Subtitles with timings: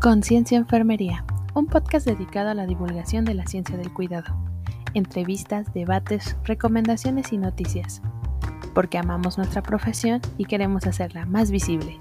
[0.00, 4.34] Conciencia Enfermería, un podcast dedicado a la divulgación de la ciencia del cuidado.
[4.94, 8.00] Entrevistas, debates, recomendaciones y noticias.
[8.74, 11.98] Porque amamos nuestra profesión y queremos hacerla más visible.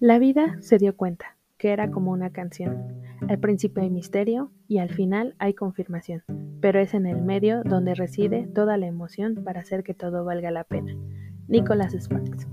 [0.00, 3.02] La vida se dio cuenta que era como una canción.
[3.28, 6.22] Al principio hay misterio y al final hay confirmación,
[6.62, 10.50] pero es en el medio donde reside toda la emoción para hacer que todo valga
[10.50, 10.96] la pena.
[11.46, 12.48] Nicolás Sparks.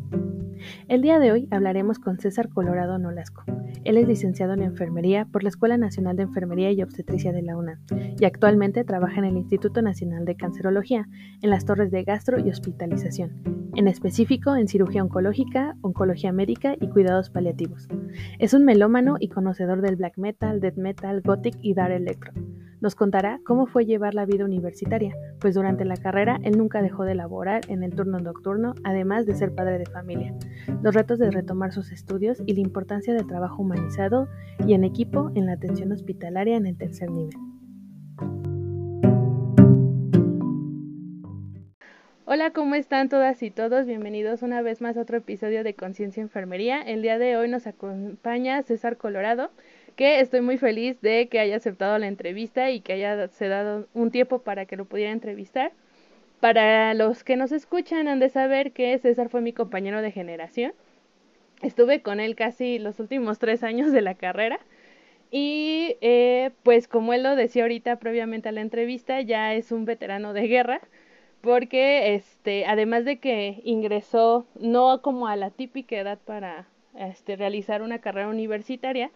[0.89, 3.43] El día de hoy hablaremos con César Colorado Nolasco.
[3.85, 7.55] Él es licenciado en enfermería por la Escuela Nacional de Enfermería y Obstetricia de la
[7.55, 7.79] UNAM
[8.19, 11.07] y actualmente trabaja en el Instituto Nacional de Cancerología
[11.41, 16.87] en las torres de gastro y hospitalización, en específico en cirugía oncológica, oncología médica y
[16.89, 17.87] cuidados paliativos.
[18.39, 22.33] Es un melómano y conocedor del black metal, death metal, gothic y dark electro.
[22.81, 27.03] Nos contará cómo fue llevar la vida universitaria, pues durante la carrera él nunca dejó
[27.03, 30.33] de laborar en el turno nocturno, además de ser padre de familia,
[30.81, 34.27] los retos de retomar sus estudios y la importancia del trabajo humanizado
[34.67, 37.35] y en equipo en la atención hospitalaria en el tercer nivel.
[42.27, 43.85] Hola, ¿cómo están todas y todos?
[43.85, 46.81] Bienvenidos una vez más a otro episodio de Conciencia Enfermería.
[46.81, 49.51] El día de hoy nos acompaña César Colorado
[49.95, 53.87] que estoy muy feliz de que haya aceptado la entrevista y que haya se dado
[53.93, 55.71] un tiempo para que lo pudiera entrevistar.
[56.39, 60.73] Para los que nos escuchan han de saber que César fue mi compañero de generación.
[61.61, 64.59] Estuve con él casi los últimos tres años de la carrera.
[65.29, 69.85] Y eh, pues como él lo decía ahorita previamente a la entrevista, ya es un
[69.85, 70.81] veterano de guerra,
[71.45, 77.83] porque este, además de que ingresó no como a la típica edad para este, realizar
[77.83, 79.11] una carrera universitaria,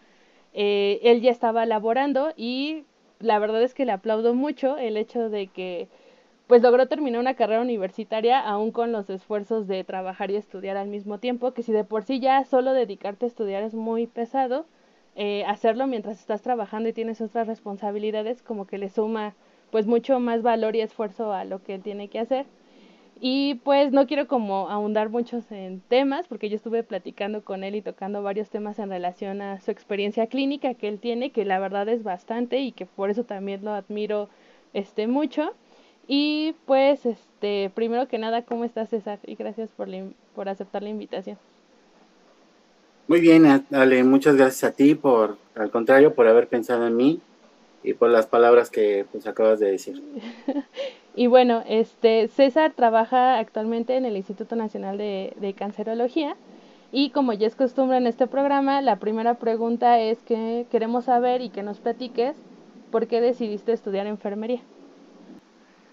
[0.54, 2.84] eh, él ya estaba laborando y
[3.18, 5.88] la verdad es que le aplaudo mucho el hecho de que
[6.46, 10.88] pues logró terminar una carrera universitaria aún con los esfuerzos de trabajar y estudiar al
[10.88, 14.66] mismo tiempo, que si de por sí ya solo dedicarte a estudiar es muy pesado,
[15.16, 19.34] eh, hacerlo mientras estás trabajando y tienes otras responsabilidades como que le suma
[19.70, 22.46] pues mucho más valor y esfuerzo a lo que tiene que hacer.
[23.22, 27.74] Y pues no quiero como ahondar muchos en temas, porque yo estuve platicando con él
[27.74, 31.58] y tocando varios temas en relación a su experiencia clínica que él tiene, que la
[31.58, 34.30] verdad es bastante y que por eso también lo admiro
[34.72, 35.52] este mucho.
[36.08, 39.18] Y pues este, primero que nada, ¿cómo estás César?
[39.26, 39.88] Y gracias por,
[40.34, 41.36] por aceptar la invitación.
[43.06, 47.20] Muy bien, Ale, muchas gracias a ti por, al contrario, por haber pensado en mí
[47.82, 50.02] y por las palabras que pues acabas de decir.
[51.14, 56.36] y bueno, este César trabaja actualmente en el Instituto Nacional de, de, Cancerología
[56.92, 61.40] y como ya es costumbre en este programa, la primera pregunta es que queremos saber
[61.40, 62.36] y que nos platiques
[62.90, 64.60] por qué decidiste estudiar enfermería.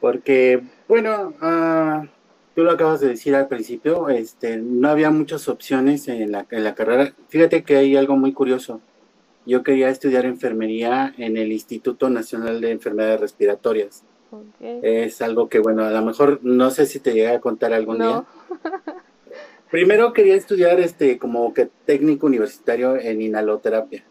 [0.01, 2.07] Porque, bueno, uh,
[2.55, 6.63] tú lo acabas de decir al principio, este, no había muchas opciones en la, en
[6.63, 7.13] la carrera.
[7.29, 8.81] Fíjate que hay algo muy curioso
[9.47, 14.03] yo quería estudiar enfermería en el Instituto Nacional de Enfermedades Respiratorias.
[14.61, 17.99] Es algo que, bueno, a lo mejor no sé si te llegué a contar algún
[17.99, 18.25] día.
[19.71, 24.03] Primero quería estudiar este como que técnico universitario en inhaloterapia.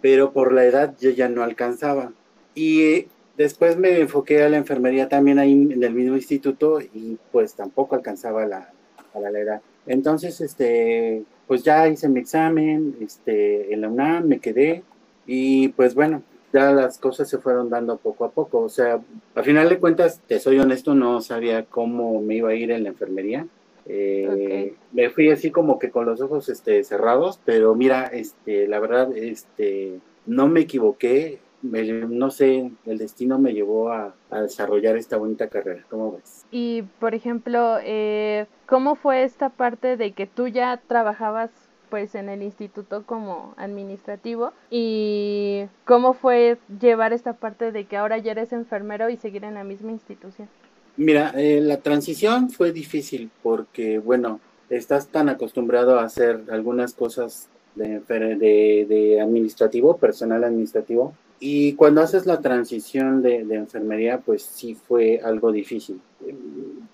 [0.00, 2.12] Pero por la edad yo ya no alcanzaba.
[2.54, 7.54] Y después me enfoqué a la enfermería también ahí en el mismo instituto y pues
[7.54, 8.72] tampoco alcanzaba la,
[9.14, 9.60] la edad.
[9.86, 14.82] Entonces, este, pues ya hice mi examen, este, en la UNAM me quedé
[15.26, 18.60] y pues bueno, ya las cosas se fueron dando poco a poco.
[18.60, 19.00] O sea,
[19.34, 22.84] al final de cuentas, te soy honesto, no sabía cómo me iba a ir en
[22.84, 23.46] la enfermería.
[23.88, 28.80] Eh, me fui así como que con los ojos este, cerrados, pero mira, este, la
[28.80, 35.48] verdad, este, no me equivoqué no sé, el destino me llevó a, desarrollar esta bonita
[35.48, 35.84] carrera.
[35.88, 36.44] ¿Cómo ves?
[36.50, 41.50] Y, por ejemplo, eh, ¿cómo fue esta parte de que tú ya trabajabas
[41.90, 48.18] pues en el instituto como administrativo y cómo fue llevar esta parte de que ahora
[48.18, 50.48] ya eres enfermero y seguir en la misma institución?
[50.96, 57.48] Mira, eh, la transición fue difícil porque, bueno, estás tan acostumbrado a hacer algunas cosas
[57.74, 64.74] de, de, de administrativo, personal administrativo, y cuando haces la transición de, enfermería, pues sí
[64.74, 66.00] fue algo difícil.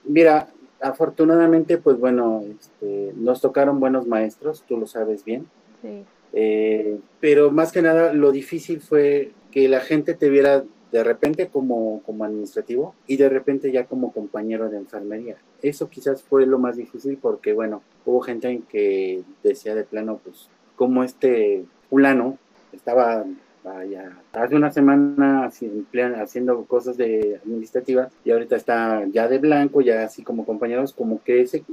[0.04, 0.48] Mira,
[0.80, 5.46] afortunadamente, pues bueno, este, nos tocaron buenos maestros, tú lo sabes bien.
[5.80, 6.04] Sí.
[6.32, 11.48] Eh, pero más que nada, lo difícil fue que la gente te viera de repente
[11.48, 15.36] como, como administrativo y de repente ya como compañero de enfermería.
[15.62, 20.48] Eso quizás fue lo más difícil porque, bueno, hubo gente que decía de plano, pues,
[20.76, 22.38] como este fulano
[22.72, 23.24] estaba
[23.62, 30.04] vaya, hace una semana haciendo cosas de administrativas y ahorita está ya de blanco, ya
[30.04, 31.64] así como compañeros, como que ese,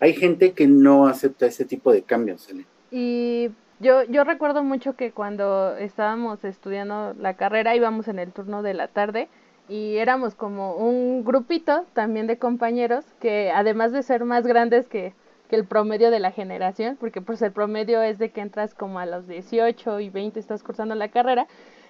[0.00, 2.48] hay gente que no acepta ese tipo de cambios.
[2.90, 3.50] Y
[3.80, 8.74] yo, yo recuerdo mucho que cuando estábamos estudiando la carrera íbamos en el turno de
[8.74, 9.28] la tarde
[9.68, 15.12] y éramos como un grupito también de compañeros que además de ser más grandes que,
[15.48, 18.98] que el promedio de la generación, porque pues el promedio es de que entras como
[18.98, 21.46] a los 18 y 20 estás cursando la carrera,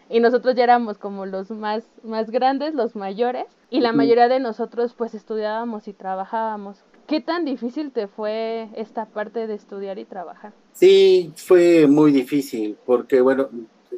[0.08, 4.38] y nosotros ya éramos como los más, más grandes, los mayores, y la mayoría de
[4.38, 6.84] nosotros pues estudiábamos y trabajábamos.
[7.06, 10.52] ¿Qué tan difícil te fue esta parte de estudiar y trabajar?
[10.72, 13.48] Sí, fue muy difícil, porque bueno,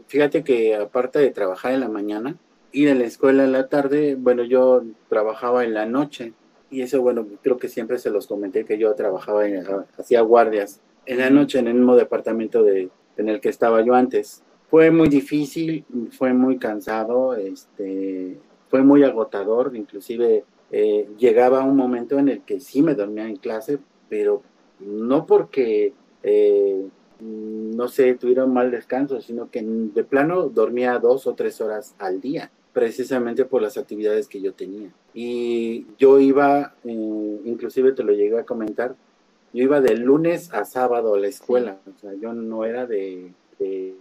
[0.07, 2.37] fíjate que aparte de trabajar en la mañana,
[2.73, 6.33] ir a la escuela en la tarde, bueno, yo trabajaba en la noche,
[6.71, 9.65] y eso, bueno, creo que siempre se los comenté que yo trabajaba, en,
[9.97, 13.95] hacía guardias en la noche en el mismo departamento de, en el que estaba yo
[13.95, 14.43] antes.
[14.69, 18.37] Fue muy difícil, fue muy cansado, este,
[18.69, 23.37] fue muy agotador, inclusive eh, llegaba un momento en el que sí me dormía en
[23.37, 23.79] clase,
[24.11, 24.43] pero
[24.81, 26.87] no porque, eh,
[27.21, 31.95] no sé, tuviera un mal descanso, sino que de plano dormía dos o tres horas
[31.99, 34.89] al día precisamente por las actividades que yo tenía.
[35.13, 38.95] Y yo iba, eh, inclusive te lo llegué a comentar,
[39.53, 43.33] yo iba de lunes a sábado a la escuela, o sea, yo no era de,
[43.59, 43.97] de,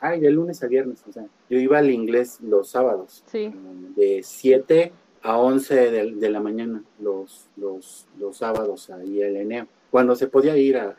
[0.00, 3.52] ay, de lunes a viernes, o sea, yo iba al inglés los sábados, sí.
[3.96, 4.92] de 7
[5.22, 10.56] a 11 de, la mañana, los, los, los sábados ahí el Eneo, cuando se podía
[10.56, 10.94] ir a,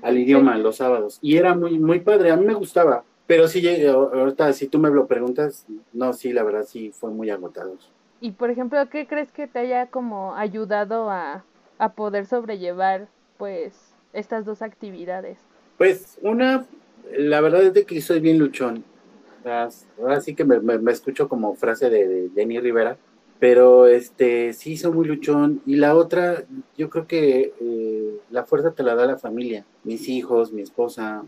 [0.00, 1.18] al idioma los sábados.
[1.20, 4.90] Y era muy, muy padre, a mí me gustaba, pero sí, ahorita si tú me
[4.90, 7.78] lo preguntas, no, sí, la verdad sí fue muy agotador.
[8.20, 11.44] Y por ejemplo, ¿qué crees que te haya como ayudado a,
[11.78, 13.06] a poder sobrellevar
[13.38, 15.38] pues estas dos actividades?
[15.78, 16.66] Pues una,
[17.16, 18.82] la verdad es de que soy bien luchón.
[19.44, 22.96] Ahora sí que me, me, escucho como frase de, de, Jenny Rivera,
[23.38, 25.62] pero este sí soy muy luchón.
[25.66, 26.42] Y la otra,
[26.76, 31.22] yo creo que eh, la fuerza te la da la familia, mis hijos, mi esposa,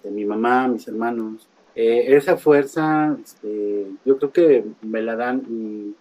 [0.00, 1.46] este, mi mamá, mis hermanos.
[1.74, 5.94] Eh, esa fuerza, este, yo creo que me la dan y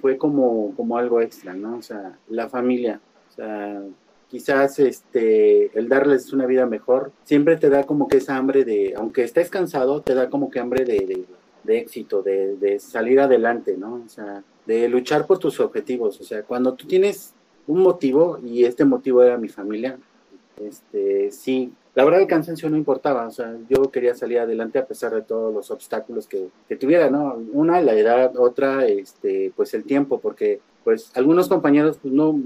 [0.00, 1.76] fue como, como algo extra, ¿no?
[1.76, 3.00] O sea, la familia,
[3.30, 3.82] o sea,
[4.28, 8.94] quizás este, el darles una vida mejor, siempre te da como que esa hambre de,
[8.96, 11.26] aunque estés cansado, te da como que hambre de,
[11.62, 14.02] de, éxito, de, de, salir adelante, ¿no?
[14.04, 16.20] O sea, de luchar por tus objetivos.
[16.20, 17.34] O sea, cuando tú tienes
[17.66, 19.98] un motivo, y este motivo era mi familia,
[20.60, 24.86] este, sí, la verdad el cansancio no importaba, o sea, yo quería salir adelante a
[24.86, 27.34] pesar de todos los obstáculos que, que, tuviera, ¿no?
[27.52, 32.40] Una, la edad, otra, este, pues el tiempo, porque pues algunos compañeros pues no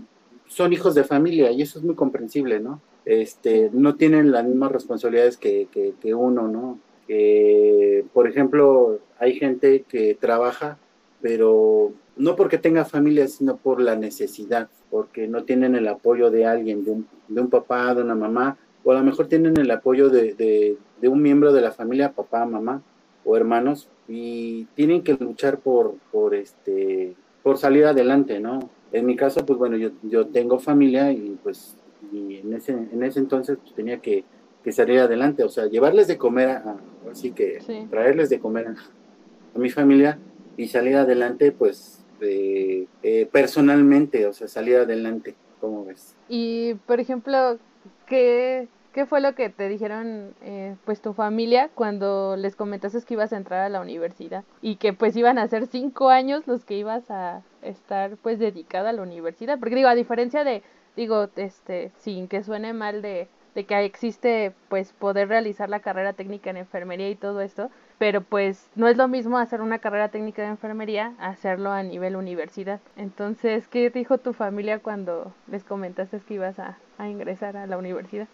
[0.46, 2.80] son hijos de familia y eso es muy comprensible, ¿no?
[3.06, 6.78] Este, no tienen las mismas responsabilidades que, que, que uno, ¿no?
[7.06, 10.78] Que, por ejemplo, hay gente que trabaja,
[11.22, 16.44] pero no porque tenga familia, sino por la necesidad, porque no tienen el apoyo de
[16.44, 19.70] alguien, de un, de un papá, de una mamá, o a lo mejor tienen el
[19.70, 22.82] apoyo de, un miembro de la familia, papá, mamá
[23.22, 28.70] o hermanos, y tienen que luchar por, por, este, por salir adelante, ¿no?
[28.90, 31.76] En mi caso, pues bueno, yo, yo tengo familia y pues
[32.14, 34.24] en, ese, en ese entonces pues, tenía que,
[34.70, 36.76] salir adelante, o sea, llevarles de comer, a,
[37.10, 37.58] así que
[37.90, 40.18] traerles de comer a, mi familia
[40.56, 42.86] y salir adelante, pues eh,
[43.32, 46.14] personalmente, o sea, salir adelante, ¿cómo ves?
[46.28, 47.58] Y, por ejemplo,
[48.06, 48.68] ¿qué,
[48.98, 53.32] ¿Qué fue lo que te dijeron eh, pues tu familia cuando les comentaste que ibas
[53.32, 56.74] a entrar a la universidad y que pues iban a ser cinco años los que
[56.74, 59.60] ibas a estar pues dedicada a la universidad?
[59.60, 60.64] Porque digo, a diferencia de,
[60.96, 66.14] digo, este, sin que suene mal de, de que existe pues poder realizar la carrera
[66.14, 70.08] técnica en enfermería y todo esto, pero pues no es lo mismo hacer una carrera
[70.08, 72.80] técnica de enfermería hacerlo a nivel universidad.
[72.96, 77.78] Entonces, ¿qué dijo tu familia cuando les comentaste que ibas a, a ingresar a la
[77.78, 78.26] universidad?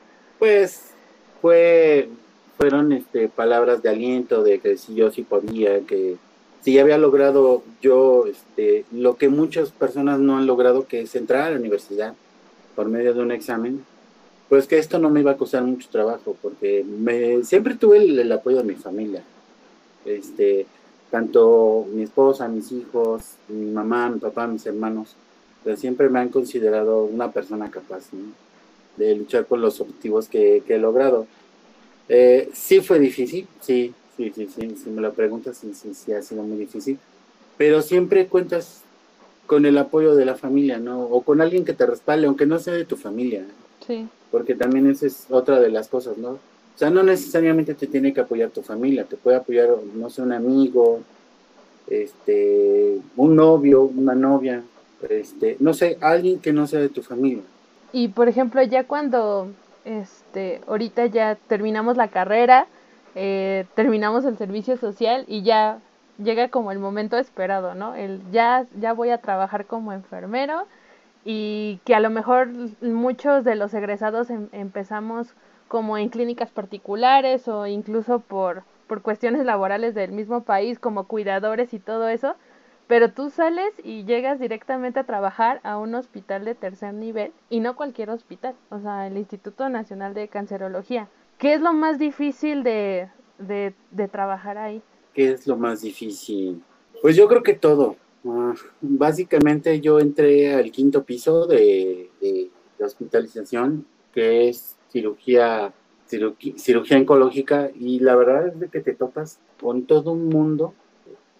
[0.44, 0.90] Pues
[1.40, 2.10] fue,
[2.58, 6.18] fueron este, palabras de aliento, de que si yo sí podía, que
[6.60, 11.44] si había logrado yo este, lo que muchas personas no han logrado, que es entrar
[11.44, 12.12] a la universidad
[12.76, 13.86] por medio de un examen,
[14.50, 18.30] pues que esto no me iba a costar mucho trabajo, porque me, siempre tuve el,
[18.30, 19.22] apoyo de mi familia.
[20.04, 20.66] Este,
[21.10, 25.16] tanto mi esposa, mis hijos, mi mamá, mi papá, mis hermanos,
[25.62, 28.12] pues siempre me han considerado una persona capaz.
[28.12, 28.43] ¿no?
[28.96, 31.26] De luchar por los objetivos que, he logrado.
[32.08, 36.12] Eh, sí fue difícil, sí, sí, sí, sí, si me lo preguntas, sí, sí, sí
[36.12, 36.98] ha sido muy difícil,
[37.56, 38.82] pero siempre cuentas
[39.46, 41.02] con el apoyo de la familia, ¿no?
[41.02, 43.44] O con alguien que te respalde, aunque no sea de tu familia.
[43.86, 44.08] Sí.
[44.30, 46.30] Porque también esa es otra de las cosas, ¿no?
[46.30, 50.22] O sea, no necesariamente te tiene que apoyar tu familia, te puede apoyar, no sé,
[50.22, 51.00] un amigo,
[51.86, 54.62] este, un novio, una novia,
[55.08, 57.42] este, no sé, alguien que no sea de tu familia.
[57.94, 59.52] Y por ejemplo, ya cuando,
[59.84, 62.66] este, ahorita ya terminamos la carrera,
[63.14, 65.78] eh, terminamos el servicio social y ya
[66.18, 67.94] llega como el momento esperado, ¿no?
[67.94, 70.66] El ya, ya voy a trabajar como enfermero
[71.24, 72.48] y que a lo mejor
[72.82, 75.28] muchos de los egresados em, empezamos
[75.68, 81.72] como en clínicas particulares o incluso por, por cuestiones laborales del mismo país como cuidadores
[81.72, 82.34] y todo eso,
[82.87, 87.61] pero tú sales y llegas directamente a trabajar a un hospital de tercer nivel y
[87.61, 91.09] no cualquier hospital, o sea, el Instituto Nacional de Cancerología.
[91.38, 94.83] ¿Qué es lo más difícil de, de, trabajar ahí?
[95.14, 96.62] ¿Qué es lo más difícil?
[97.03, 97.97] Pues yo creo que todo.
[98.26, 102.50] Ah, básicamente yo entré al quinto piso de, de,
[102.83, 105.73] hospitalización, que es cirugía,
[106.07, 110.75] cirugía, oncológica, y la verdad es de que te topas con todo un mundo.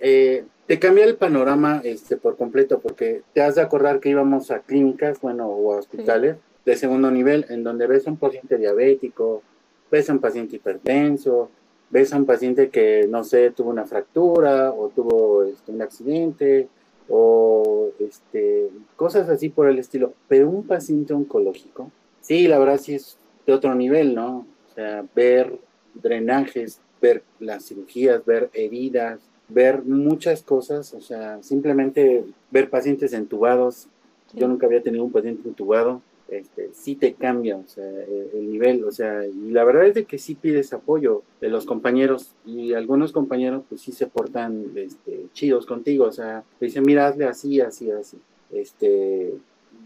[0.01, 4.51] Eh, te cambia el panorama este, por completo, porque te has de acordar que íbamos
[4.51, 8.57] a clínicas, bueno, o a hospitales de segundo nivel, en donde ves a un paciente
[8.57, 9.43] diabético,
[9.91, 11.51] ves a un paciente hipertenso,
[11.91, 16.69] ves a un paciente que, no sé, tuvo una fractura o tuvo este, un accidente
[17.09, 20.15] o este, cosas así por el estilo.
[20.29, 21.91] Pero un paciente oncológico,
[22.23, 24.47] sí, la verdad sí es de otro nivel, ¿no?
[24.71, 25.59] O sea, ver
[25.93, 33.89] drenajes, ver las cirugías, ver heridas, ver muchas cosas, o sea, simplemente ver pacientes entubados.
[34.33, 38.85] Yo nunca había tenido un paciente entubado este, sí te cambia, o sea, el, nivel,
[38.85, 42.73] o sea, y la verdad es de que sí pides apoyo de los compañeros y
[42.73, 47.27] algunos compañeros pues sí se portan este, chidos contigo, o sea, te dicen, mira, hazle
[47.27, 48.19] así, así, así.
[48.51, 49.35] Este,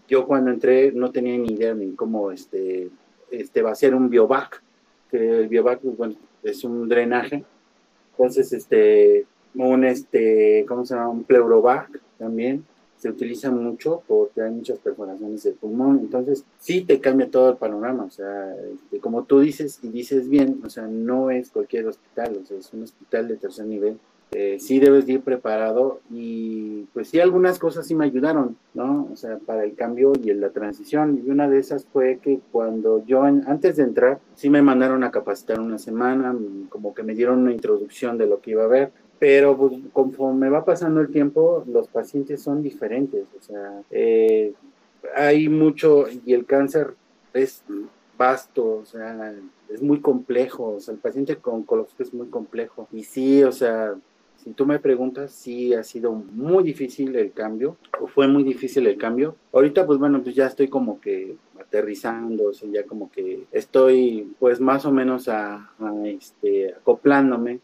[0.06, 2.88] yo cuando entré no tenía ni idea ni cómo este,
[3.30, 4.62] este va a ser un biovac,
[5.10, 7.44] que el biovac, pues, bueno, es un drenaje,
[8.12, 9.26] entonces, este,
[9.58, 11.10] un, este, ¿cómo se llama?
[11.10, 12.64] Un pleurovac también,
[12.98, 17.56] se utiliza mucho porque hay muchas perforaciones del pulmón, entonces sí te cambia todo el
[17.56, 21.86] panorama, o sea, este, como tú dices y dices bien, o sea, no es cualquier
[21.86, 23.98] hospital, o sea, es un hospital de tercer nivel,
[24.32, 29.08] eh, sí debes ir preparado y pues sí algunas cosas sí me ayudaron, ¿no?
[29.10, 33.02] O sea, para el cambio y la transición, y una de esas fue que cuando
[33.06, 36.36] yo, antes de entrar, sí me mandaron a capacitar una semana,
[36.68, 40.48] como que me dieron una introducción de lo que iba a ver, pero pues, conforme
[40.48, 44.52] va pasando el tiempo, los pacientes son diferentes, o sea, eh,
[45.14, 46.94] hay mucho, y el cáncer
[47.32, 47.64] es
[48.16, 49.34] vasto, o sea,
[49.68, 53.52] es muy complejo, o sea, el paciente con oncológico es muy complejo, y sí, o
[53.52, 53.94] sea,
[54.36, 58.86] si tú me preguntas, sí ha sido muy difícil el cambio, o fue muy difícil
[58.86, 59.34] el cambio.
[59.52, 64.32] Ahorita, pues bueno, pues ya estoy como que aterrizando, o sea, ya como que estoy
[64.38, 67.58] pues más o menos a, a este, acoplándome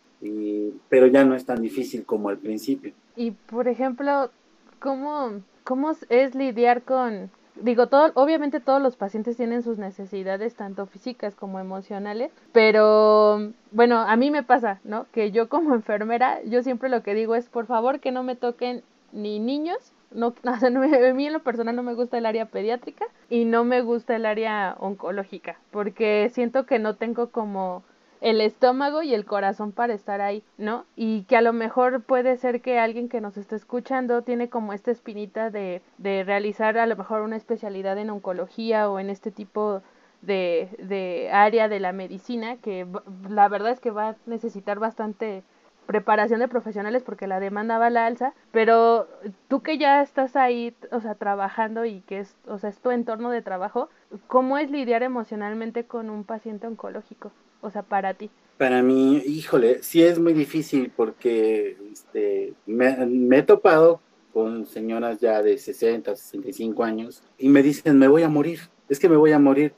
[0.88, 2.92] pero ya no es tan difícil como al principio.
[3.16, 4.30] Y por ejemplo,
[4.78, 10.86] ¿cómo, cómo es lidiar con, digo, todo, obviamente todos los pacientes tienen sus necesidades, tanto
[10.86, 15.06] físicas como emocionales, pero bueno, a mí me pasa, ¿no?
[15.12, 18.36] Que yo como enfermera, yo siempre lo que digo es, por favor, que no me
[18.36, 20.70] toquen ni niños, no, a
[21.14, 24.26] mí en lo personal no me gusta el área pediátrica y no me gusta el
[24.26, 27.82] área oncológica, porque siento que no tengo como
[28.24, 30.86] el estómago y el corazón para estar ahí, ¿no?
[30.96, 34.72] Y que a lo mejor puede ser que alguien que nos esté escuchando tiene como
[34.72, 39.30] esta espinita de, de realizar a lo mejor una especialidad en oncología o en este
[39.30, 39.82] tipo
[40.22, 42.86] de, de área de la medicina, que
[43.28, 45.42] la verdad es que va a necesitar bastante
[45.84, 49.06] preparación de profesionales porque la demanda va a la alza, pero
[49.48, 52.90] tú que ya estás ahí, o sea, trabajando y que es, o sea, es tu
[52.90, 53.90] entorno de trabajo,
[54.28, 57.32] ¿cómo es lidiar emocionalmente con un paciente oncológico?
[57.64, 58.30] O sea, para ti.
[58.58, 64.00] Para mí, híjole, sí es muy difícil porque este, me, he topado
[64.34, 68.98] con señoras ya de 60, 65 años y me dicen, me voy a morir, es
[68.98, 69.72] que me voy a morir.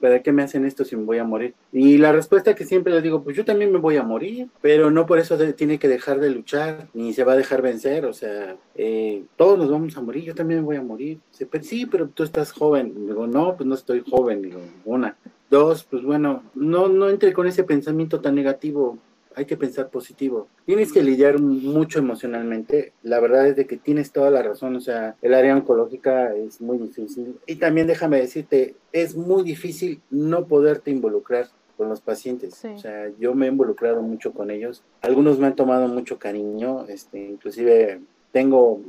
[0.00, 1.54] ¿Para qué me hacen esto si me voy a morir?
[1.72, 4.90] Y la respuesta que siempre les digo, pues yo también me voy a morir, pero
[4.90, 8.12] no por eso tiene que dejar de luchar, ni se va a dejar vencer, o
[8.12, 11.18] sea, eh, todos nos vamos a morir, yo también me voy a morir.
[11.62, 13.06] sí, pero tú estás joven.
[13.06, 15.16] Digo, no, pues no estoy joven, digo, una.
[15.50, 18.98] Dos, pues bueno, no, no entre con ese pensamiento tan negativo,
[19.38, 20.48] hay que pensar positivo.
[20.66, 22.92] Tienes que lidiar mucho emocionalmente.
[23.04, 26.60] La verdad es de que tienes toda la razón, o sea, el área oncológica es
[26.60, 27.38] muy difícil.
[27.46, 32.64] Y también déjame decirte, es muy difícil no poderte involucrar con los pacientes.
[32.64, 34.82] O sea, yo me he involucrado mucho con ellos.
[35.02, 38.00] Algunos me han tomado mucho cariño, este, inclusive
[38.32, 38.80] tengo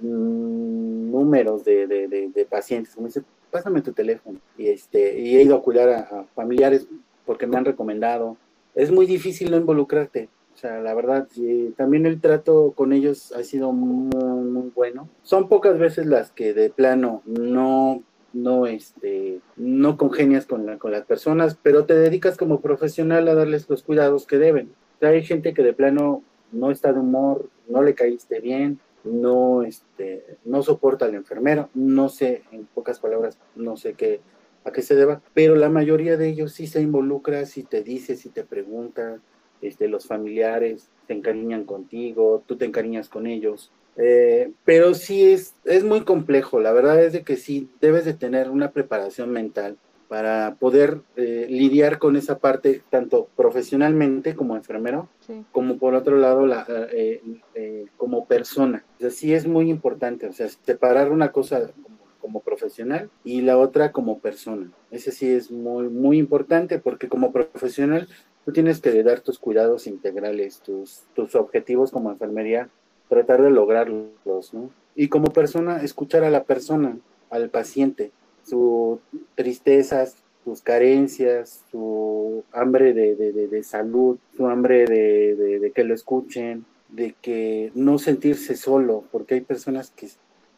[0.00, 2.96] mm, números de, de, de, de pacientes.
[2.96, 4.38] Me dicen, pásame tu teléfono.
[4.56, 6.86] Y, este, y he ido a cuidar a, familiares
[7.26, 8.38] porque me han recomendado.
[8.74, 10.28] Es muy difícil no involucrarte.
[10.54, 11.26] O sea, la verdad,
[11.76, 15.08] también el trato con ellos ha sido muy, bueno.
[15.22, 21.04] Son pocas veces las que de plano no no este no congenias con, con las
[21.04, 24.72] personas, pero te dedicas como profesional a darles los cuidados que deben.
[25.00, 26.22] hay gente que de plano
[26.52, 32.08] no está de humor, no le caíste bien, no este no soporta al enfermero, no
[32.08, 34.20] sé en pocas palabras, no sé qué
[34.64, 38.16] a qué se deba, pero la mayoría de ellos sí se involucra, si te dice,
[38.16, 39.18] si te pregunta,
[39.62, 43.70] este, los familiares se encariñan contigo, tú te encariñas con ellos.
[43.96, 48.14] Eh, pero sí es, es muy complejo, la verdad es de que sí debes de
[48.14, 49.76] tener una preparación mental
[50.08, 55.08] para poder eh, lidiar con esa parte tanto profesionalmente como enfermero,
[55.52, 57.20] como por otro lado la, eh,
[57.96, 58.84] como persona.
[58.96, 61.70] O sea, sí es muy importante, o sea, separar una cosa
[62.30, 64.70] como, profesional y la otra como persona.
[64.90, 68.08] Ese sí es muy, muy importante porque como profesional
[68.44, 72.68] tú tienes que dar tus cuidados integrales, tus, tus objetivos como enfermería
[73.08, 74.70] tratar de lograrlos, ¿no?
[74.94, 76.96] Y como persona, escuchar a la persona,
[77.28, 78.12] al paciente,
[78.44, 79.00] sus
[79.34, 86.64] tristezas, sus carencias, su hambre de, de, salud, su hambre de, de, que lo escuchen,
[86.88, 90.08] de que no sentirse solo, porque hay personas que,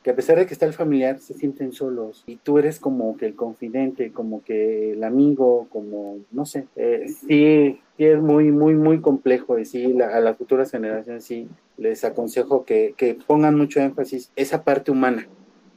[0.03, 3.17] que a pesar de que está el familiar, se sienten solos y tú eres como
[3.17, 8.51] que el confidente, como que el amigo, como, no sé, eh, sí, sí es muy,
[8.51, 12.95] muy, muy complejo y sí, a las futuras generaciones sí les aconsejo que,
[13.27, 15.29] pongan mucho énfasis esa parte humana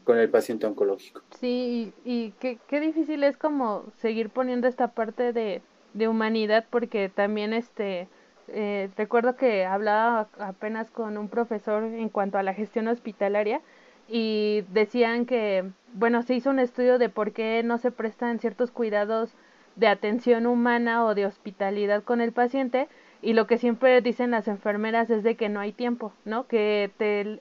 [0.04, 1.22] con el paciente oncológico.
[1.40, 5.62] Sí, y, qué, qué, difícil es como seguir poniendo esta parte de,
[5.94, 8.08] de humanidad porque también este
[8.48, 13.62] eh, recuerdo que hablaba apenas con un profesor en cuanto a la gestión hospitalaria
[14.08, 18.72] y decían que, bueno, se hizo un estudio de por qué no se prestan ciertos
[18.72, 19.34] cuidados
[19.76, 22.88] de atención humana o de hospitalidad con el paciente
[23.22, 26.48] y lo que siempre dicen las enfermeras es de que no hay tiempo, ¿no?
[26.48, 26.92] Que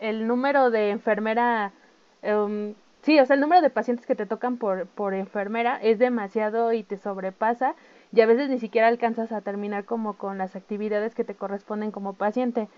[0.01, 1.73] el, número de enfermera,
[2.23, 5.99] um, sí, o sea, el número de pacientes que te tocan por, por enfermera es
[5.99, 7.75] demasiado y te sobrepasa
[8.13, 11.91] y a veces ni siquiera alcanzas a terminar como con las actividades que te corresponden
[11.91, 12.69] como paciente.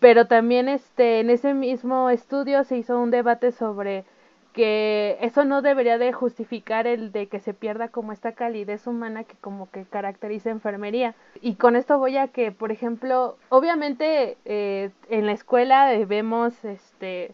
[0.00, 4.04] Pero también este, en ese mismo estudio se hizo un debate sobre
[4.52, 9.24] que eso no debería de justificar el de que se pierda como esta calidez humana
[9.24, 11.14] que como que caracteriza enfermería.
[11.40, 17.32] Y con esto voy a que, por ejemplo, obviamente eh, en la escuela vemos este,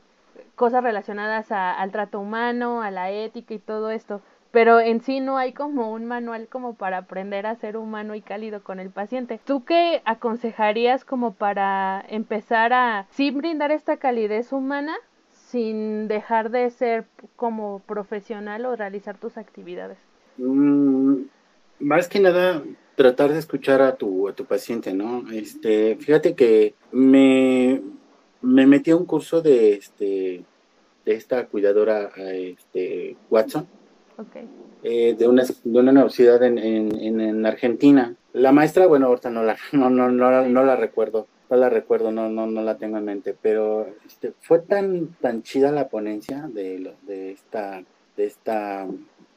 [0.55, 4.21] cosas relacionadas al trato humano, a la ética y todo esto,
[4.55, 8.23] pero en sí no hay como un manual como para aprender a ser humano y
[8.23, 9.41] cálido con el paciente.
[9.45, 14.95] ¿Tú qué aconsejarías como para empezar a sí brindar esta calidez humana,
[15.33, 19.99] sin dejar de ser como profesional o realizar tus actividades?
[20.39, 21.23] Mm,
[21.81, 22.63] más que nada,
[22.95, 25.25] tratar de escuchar a tu, a tu paciente, ¿no?
[25.33, 27.83] Este, fíjate que me,
[28.41, 30.45] me metí a un curso de, este,
[31.05, 33.67] de esta cuidadora, este, Watson,
[34.83, 38.15] eh, de, una, de una universidad en, en, en, Argentina.
[38.33, 42.13] La maestra, bueno, ahorita no la, no, no, no, no la recuerdo, no la recuerdo,
[42.13, 46.49] no, no, no la tengo en mente, pero este, fue tan, tan chida la ponencia
[46.53, 47.83] de, de, esta,
[48.17, 48.87] de esta,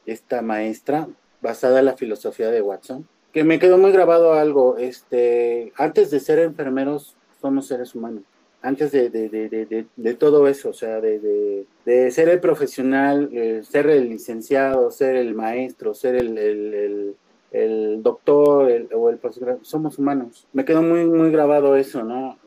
[0.06, 1.08] esta maestra
[1.40, 6.20] basada en la filosofía de Watson, que me quedó muy grabado algo, este, antes de
[6.20, 8.24] ser enfermeros somos seres humanos,
[8.62, 11.66] antes de, de, de, de todo eso, o sea, de,
[12.10, 17.16] ser el profesional, eh, ser el licenciado, ser el maestro, ser el, el
[17.50, 20.46] el doctor o el profesor, somos humanos.
[20.52, 22.38] Me quedó muy, muy grabado eso, ¿no?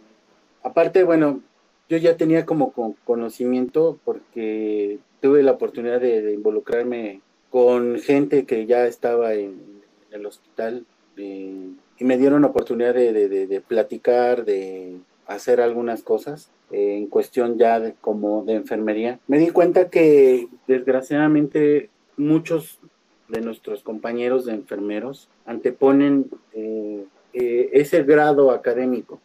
[0.63, 1.41] Aparte, bueno,
[1.89, 8.85] yo ya tenía como conocimiento porque tuve la oportunidad de, involucrarme con gente que ya
[8.85, 14.97] estaba en, el hospital eh, y me dieron la oportunidad de, platicar, de
[15.33, 19.19] hacer algunas cosas eh, en cuestión ya de, como de enfermería.
[19.27, 22.79] Me di cuenta que desgraciadamente muchos
[23.27, 29.19] de nuestros compañeros de enfermeros anteponen eh, eh, ese grado académico.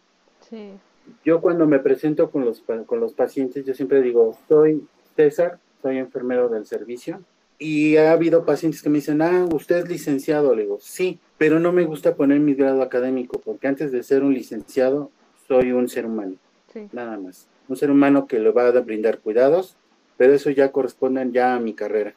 [1.24, 5.98] Yo cuando me presento con los, con los pacientes, yo siempre digo, soy César, soy
[5.98, 7.20] enfermero del servicio.
[7.58, 10.54] Y ha habido pacientes que me dicen, ah, usted es licenciado.
[10.54, 14.22] Le digo, sí, pero no me gusta poner mi grado académico, porque antes de ser
[14.22, 15.10] un licenciado,
[15.46, 16.34] soy un ser humano.
[16.92, 17.48] Nada más.
[17.68, 19.76] Un ser humano que le va a brindar cuidados,
[20.16, 22.14] pero eso ya corresponde ya a mi carrera.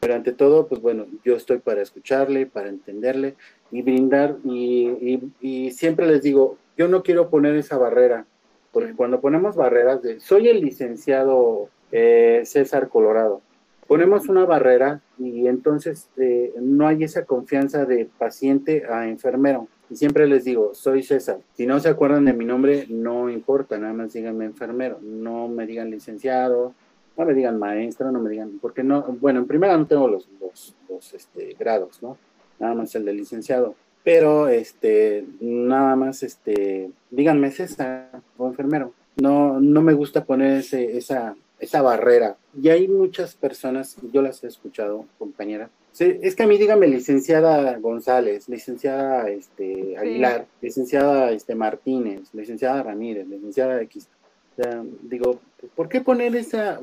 [0.00, 3.36] Pero ante todo, pues bueno, yo estoy para escucharle, para entenderle
[3.70, 4.36] y brindar.
[4.44, 8.26] Y, siempre les digo, yo no quiero poner esa barrera,
[8.72, 13.42] porque cuando ponemos barreras de, soy el licenciado eh, César Colorado,
[13.86, 19.68] ponemos una barrera y entonces eh, no hay esa confianza de paciente a enfermero.
[19.94, 21.38] Siempre les digo, soy César.
[21.54, 24.98] Si no se acuerdan de mi nombre, no importa, nada más díganme enfermero.
[25.02, 26.74] No me digan licenciado,
[27.16, 30.28] no me digan maestro, no me digan, porque no, bueno, en primera no tengo los,
[30.40, 32.16] los, este, grados, ¿no?
[32.58, 33.74] Nada más el de licenciado.
[34.04, 38.92] Pero, este, nada más, este, díganme César o enfermero.
[39.16, 42.36] No, no me gusta poner ese, esa, esa barrera.
[42.60, 45.70] Y hay muchas personas, yo las he escuchado, compañera.
[45.98, 53.28] es que a mí dígame licenciada González, licenciada este, Aguilar, licenciada este, Martínez, licenciada Ramírez,
[53.28, 54.08] licenciada X.
[54.52, 55.38] O sea, digo,
[55.76, 56.80] ¿por qué poner esa?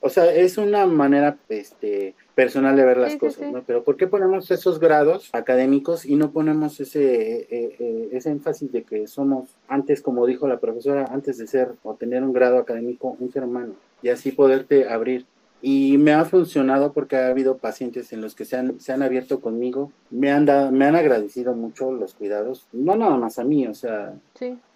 [0.00, 3.62] O sea, es una manera este, personal de ver las cosas, ¿no?
[3.62, 8.72] Pero ¿por qué ponemos esos grados académicos y no ponemos ese, eh, eh, ese énfasis
[8.72, 12.58] de que somos, antes, como dijo la profesora, antes de ser o tener un grado
[12.58, 13.74] académico, un ser humano?
[14.04, 15.24] Y así poderte abrir.
[15.62, 19.02] Y me ha funcionado porque ha habido pacientes en los que se han, se han
[19.02, 23.44] abierto conmigo, me han, dado, me han agradecido mucho los cuidados, no nada más a
[23.44, 24.14] mí, o sea,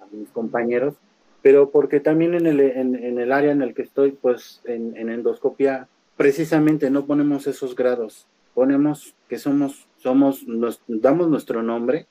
[0.00, 0.94] a mis compañeros,
[1.42, 4.96] pero porque también en el, en, en el área en el que estoy, pues en,
[4.96, 12.06] en endoscopia, precisamente no ponemos esos grados, ponemos que somos, somos, nos damos nuestro nombre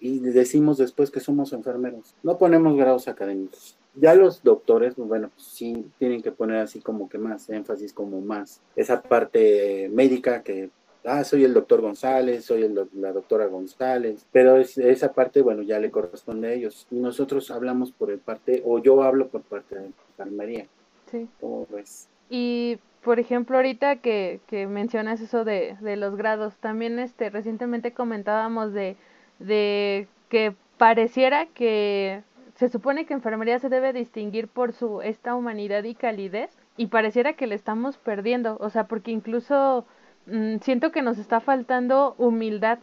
[0.00, 5.30] y decimos después que somos enfermeros, no ponemos grados académicos ya los doctores, pues bueno,
[5.34, 10.42] pues sí tienen que poner así como que más énfasis, como más esa parte médica
[10.42, 10.70] que,
[11.04, 15.78] ah, soy el doctor González, soy el, la doctora González, pero esa parte, bueno, ya
[15.78, 16.86] le corresponde a ellos.
[16.90, 20.66] Nosotros hablamos por el parte, o yo hablo por parte de enfermería.
[21.10, 21.28] Sí.
[21.40, 22.08] ¿Cómo ves?
[22.28, 27.92] Y por ejemplo, ahorita que, que mencionas eso de, de los grados, también este recientemente
[27.92, 28.96] comentábamos de,
[29.38, 32.22] de que pareciera que
[32.56, 37.34] se supone que enfermería se debe distinguir por su esta humanidad y calidez y pareciera
[37.34, 39.86] que le estamos perdiendo, o sea, porque incluso
[40.26, 42.78] mm, siento que nos está faltando humildad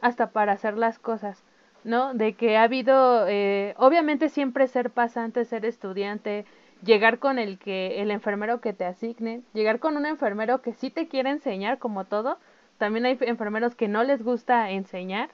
[0.00, 1.44] hasta para hacer las cosas,
[1.82, 2.14] ¿no?
[2.14, 6.44] De que ha habido, eh, obviamente siempre ser pasante, ser estudiante,
[6.84, 10.90] llegar con el que el enfermero que te asigne, llegar con un enfermero que sí
[10.90, 12.38] te quiere enseñar como todo.
[12.78, 15.30] También hay enfermeros que no les gusta enseñar,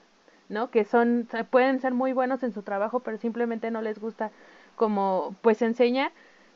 [0.53, 0.69] ¿no?
[0.69, 4.31] Que son, pueden ser muy buenos en su trabajo, pero simplemente no les gusta
[4.75, 6.11] como, pues, enseñar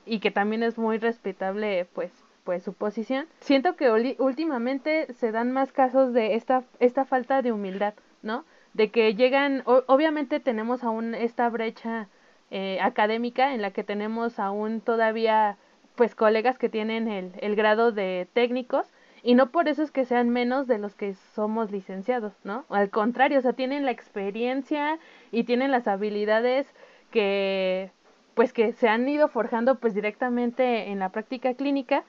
[0.06, 2.12] y que también es muy respetable, pues,
[2.44, 3.28] pues su posición.
[3.42, 8.46] Siento que últimamente se dan más casos de esta, esta falta de humildad, ¿no?
[8.74, 12.08] De que llegan, obviamente tenemos aún esta brecha
[12.52, 15.58] eh, académica en la que tenemos aún todavía
[15.96, 18.88] pues colegas que tienen el, el grado de técnicos
[19.24, 22.66] y no por eso es que sean menos de los que somos licenciados, ¿no?
[22.70, 25.00] Al contrario, o sea, tienen la experiencia
[25.32, 26.68] y tienen las habilidades
[27.12, 27.92] que
[28.38, 32.04] pues que se han ido forjando pues directamente en la práctica clínica,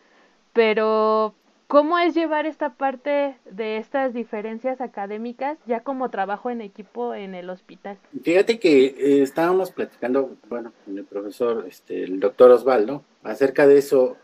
[0.52, 1.34] pero
[1.68, 7.34] ¿cómo es llevar esta parte de estas diferencias académicas ya como trabajo en equipo en
[7.34, 7.96] el hospital?
[8.22, 13.78] Fíjate que eh, estábamos platicando, bueno, con el profesor, este, el doctor Osvaldo, acerca de
[13.78, 14.18] eso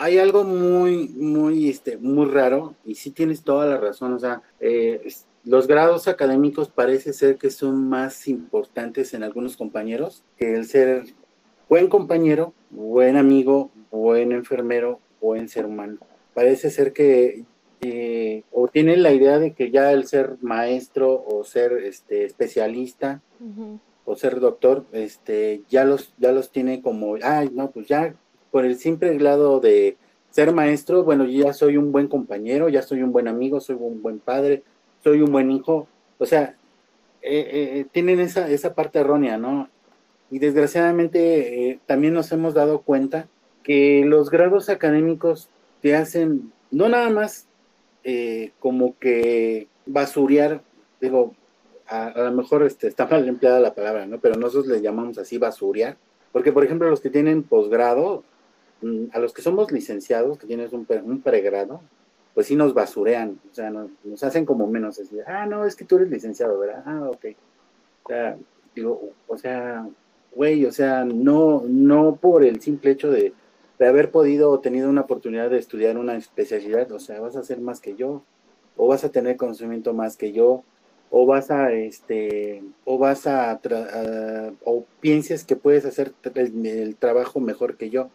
[0.00, 4.40] hay algo muy, muy, este, muy raro, y sí tienes toda la razón, o sea,
[4.58, 5.06] eh,
[5.44, 11.04] los grados académicos parece ser que son más importantes en algunos compañeros que el ser
[11.68, 15.98] buen compañero, buen amigo, buen enfermero, buen ser humano.
[16.32, 17.44] Parece ser que
[17.82, 23.20] eh, o tienen la idea de que ya el ser maestro o ser este especialista
[24.06, 28.14] o ser doctor, este, ya los, ya los tiene como, ay, no, pues ya
[28.50, 29.96] por el simple lado de
[30.30, 33.76] ser maestro, bueno, yo ya soy un buen compañero, ya soy un buen amigo, soy
[33.78, 34.62] un buen padre,
[35.02, 35.88] soy un buen hijo.
[36.18, 36.56] O sea,
[37.22, 39.68] eh, eh, tienen esa, esa parte errónea, ¿no?
[40.30, 43.28] Y desgraciadamente eh, también nos hemos dado cuenta
[43.62, 45.48] que los grados académicos
[45.82, 47.46] te hacen, no nada más
[48.58, 50.62] como que basurear,
[51.02, 51.34] digo,
[51.86, 54.18] a, a, lo mejor este, está mal empleada la palabra, ¿no?
[54.18, 55.98] Pero nosotros le llamamos así basurear,
[56.32, 58.24] porque por ejemplo los que tienen posgrado,
[59.12, 61.80] a los que somos licenciados, que tienes un, un pregrado,
[62.34, 65.84] pues sí nos basurean, o sea, nos, hacen como menos, así, ah, no, es que
[65.84, 66.82] tú eres licenciado, ¿verdad?
[66.86, 67.26] Ah, ok.
[68.04, 68.36] O sea,
[68.74, 69.86] digo, o sea,
[70.34, 73.34] güey, o sea, no, no por el simple hecho de,
[73.78, 77.42] de haber podido o tenido una oportunidad de estudiar una especialidad, o sea, vas a
[77.42, 78.22] ser más que yo,
[78.76, 80.62] o vas a tener conocimiento más que yo,
[81.10, 83.60] o vas a, este, o vas a,
[84.64, 88.08] o pienses que puedes hacer el trabajo mejor que yo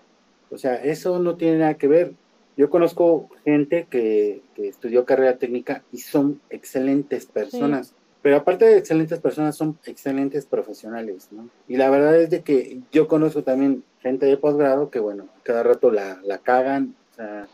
[0.55, 2.13] o sea, eso no tiene nada que ver.
[2.57, 7.93] Yo conozco gente que, estudió carrera técnica y son excelentes personas.
[8.21, 11.49] Pero aparte de excelentes personas, son excelentes profesionales, ¿no?
[11.67, 15.61] Y la verdad es de que yo conozco también gente de posgrado que, bueno, cada
[15.61, 17.47] rato la, la cagan, o sea,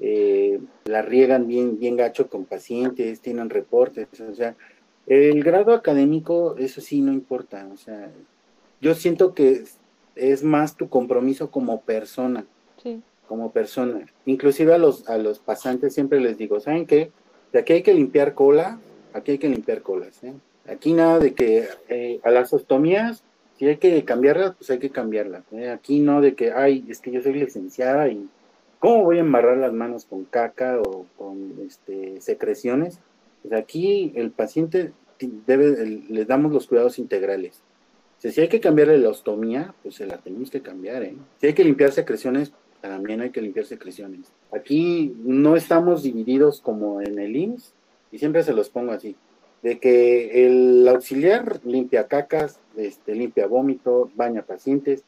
[0.00, 4.56] eh, la riegan bien, bien gacho con pacientes, tienen reportes, o sea,
[5.06, 8.10] el grado académico, eso sí, no importa, o sea,
[8.80, 9.64] yo siento que
[10.20, 12.44] es más tu compromiso como persona,
[13.26, 14.06] como persona.
[14.26, 17.10] Inclusive a los, a los pasantes siempre les digo, ¿saben qué?
[17.52, 18.78] De aquí hay que limpiar cola,
[19.12, 20.34] aquí hay que limpiar colas, ¿eh?
[20.68, 23.24] Aquí nada de que eh, a las ostomías,
[23.58, 25.42] si hay que cambiarlas, pues hay que cambiarlas.
[25.52, 25.70] ¿eh?
[25.70, 28.28] Aquí no de que, ay, es que yo soy licenciada y
[28.78, 33.00] ¿cómo voy a embarrar las manos con caca o con este, secreciones?
[33.42, 34.92] Pues aquí el paciente
[35.46, 37.62] debe, le damos los cuidados integrales.
[38.28, 41.16] Si hay que cambiarle la ostomía, pues se la tenemos que cambiar, ¿eh?
[41.40, 44.32] Si hay que limpiar secreciones, también hay que limpiar secreciones.
[44.52, 47.74] Aquí no estamos divididos como en el IMSS,
[48.12, 49.16] y siempre se los pongo así,
[49.62, 55.04] de que el auxiliar limpia cacas, este, limpia vómito, baña pacientes,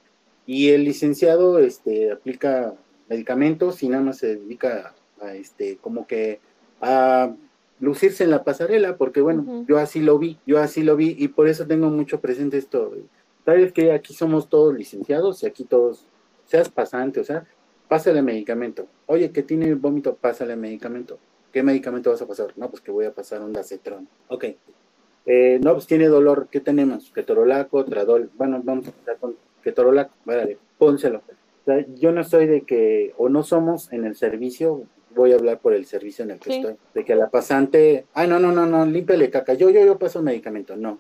[0.46, 2.74] y el licenciado este, aplica
[3.08, 6.40] medicamentos y nada más se dedica a, este, como que
[6.80, 7.34] a
[7.82, 11.26] lucirse en la pasarela, porque bueno, yo así lo vi, yo así lo vi y
[11.26, 12.92] por eso tengo mucho presente esto.
[13.44, 16.06] Sabes que aquí somos todos licenciados y aquí todos,
[16.44, 17.44] seas pasante, o sea,
[17.88, 18.86] pásale medicamento.
[19.06, 21.18] Oye, que tiene vómito, pásale medicamento.
[21.52, 22.52] ¿Qué medicamento vas a pasar?
[22.56, 24.06] No, pues que voy a pasar un dacetrón.
[24.28, 24.44] Ok.
[25.26, 26.46] Eh, no, pues tiene dolor.
[26.52, 27.10] ¿Qué tenemos?
[27.10, 28.30] Ketorolaco, Tradol.
[28.36, 30.14] Bueno, vamos a empezar con Ketorolaco.
[30.24, 31.18] Vale, pónselo.
[31.18, 35.36] O sea, yo no soy de que, o no somos en el servicio, voy a
[35.36, 38.52] hablar por el servicio en el que estoy, de que la pasante, ay, no, no,
[38.52, 40.98] no, no, límpiale caca, yo, yo, yo paso medicamento, no.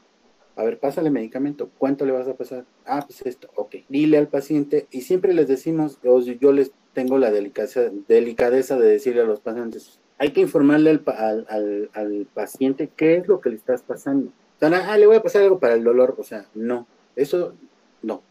[0.54, 2.64] A ver, pásale medicamento, ¿cuánto le vas a pasar?
[2.84, 3.76] Ah, pues esto, ok.
[3.88, 8.88] Dile al paciente, y siempre les decimos, yo, yo les tengo la delicadeza, delicadeza de
[8.88, 13.50] decirle a los pacientes, hay que informarle al, al, al, paciente qué es lo que
[13.50, 14.28] le estás pasando.
[14.28, 17.54] O sea, ah, le voy a pasar algo para el dolor, o sea, no, eso
[18.02, 18.22] no,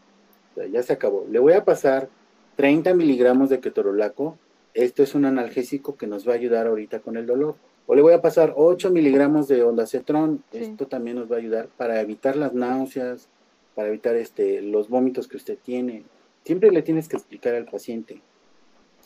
[0.70, 1.26] ya se acabó.
[1.30, 2.08] Le voy a pasar
[2.56, 4.38] 30 miligramos de ketorolaco
[4.74, 7.56] esto es un analgésico que nos va a ayudar ahorita con el dolor.
[7.86, 11.68] O le voy a pasar 8 miligramos de ondacetrón, esto también nos va a ayudar
[11.76, 13.28] para evitar las náuseas,
[13.74, 16.04] para evitar este, los vómitos que usted tiene.
[16.44, 18.20] Siempre le tienes que explicar al paciente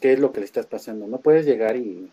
[0.00, 1.06] qué es lo que le estás pasando.
[1.06, 2.10] No puedes llegar y...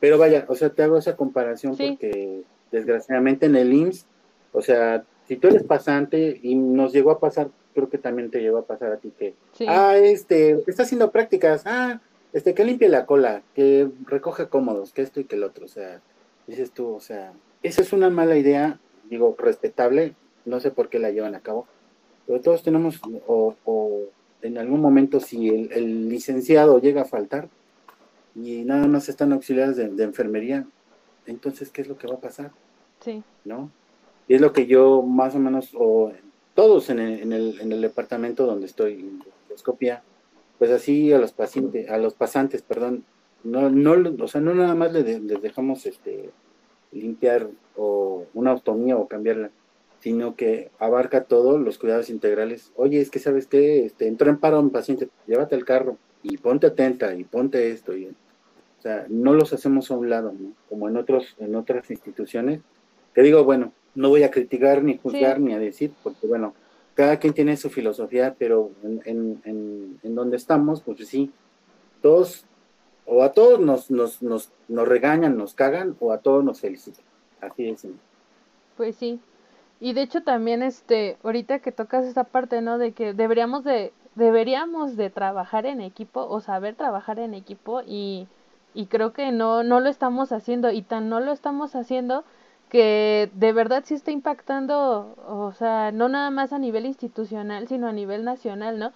[0.00, 4.06] Pero vaya, o sea, te hago esa comparación porque desgraciadamente en el IMSS,
[4.52, 8.40] o sea, si tú eres pasante y nos llegó a pasar, creo que también te
[8.40, 9.34] llegó a pasar a ti que,
[9.68, 12.00] ah, este, está haciendo prácticas, ah,
[12.32, 15.68] este, que limpie la cola, que recoge cómodos, que esto y que el otro, o
[15.68, 16.00] sea,
[16.46, 20.14] dices tú, o sea, esa es una mala idea, digo, respetable,
[20.44, 21.66] no sé por qué la llevan a cabo,
[22.26, 23.54] pero todos tenemos, o,
[24.40, 27.48] en algún momento si el, licenciado llega a faltar
[28.34, 30.66] y nada más están auxiliares de, enfermería,
[31.26, 32.50] entonces, ¿qué es lo que va a pasar?
[33.00, 33.22] Sí.
[33.44, 33.70] ¿No?
[34.26, 36.12] Y es lo que yo más o menos, o
[36.54, 40.02] todos en el, en el, en el departamento donde estoy, en endoscopia,
[40.58, 43.04] pues así a los pacientes, a los pasantes, perdón,
[43.44, 46.30] no, no, o sea, no nada más les, dejamos este
[46.92, 49.50] limpiar o una ostomía o cambiarla,
[50.00, 52.72] sino que abarca todos los cuidados integrales.
[52.76, 56.36] Oye, es que sabes qué, este, entró en paro un paciente, llévate el carro y
[56.36, 57.96] ponte atenta y ponte esto.
[57.96, 60.52] Y, o sea, no los hacemos a un lado, ¿no?
[60.68, 62.60] Como en otros, en otras instituciones.
[63.14, 66.54] Te digo, bueno, no voy a criticar ni juzgar ni a decir, porque bueno,
[66.94, 69.40] cada quien tiene su filosofía, pero en,
[70.02, 71.30] en, donde estamos, pues sí,
[72.00, 72.44] todos,
[73.06, 77.04] o a todos nos, nos, nos, nos regañan, nos cagan, o a todos nos felicitan.
[77.40, 77.86] Así es.
[78.76, 79.20] Pues sí.
[79.80, 82.78] Y de hecho también, este, ahorita que tocas esta parte, ¿no?
[82.78, 88.28] De que deberíamos de, deberíamos de trabajar en equipo o saber trabajar en equipo y,
[88.74, 92.24] y creo que no, no lo estamos haciendo y tan no lo estamos haciendo
[92.72, 97.86] que de verdad sí está impactando, o sea, no nada más a nivel institucional, sino
[97.86, 98.92] a nivel nacional, ¿no?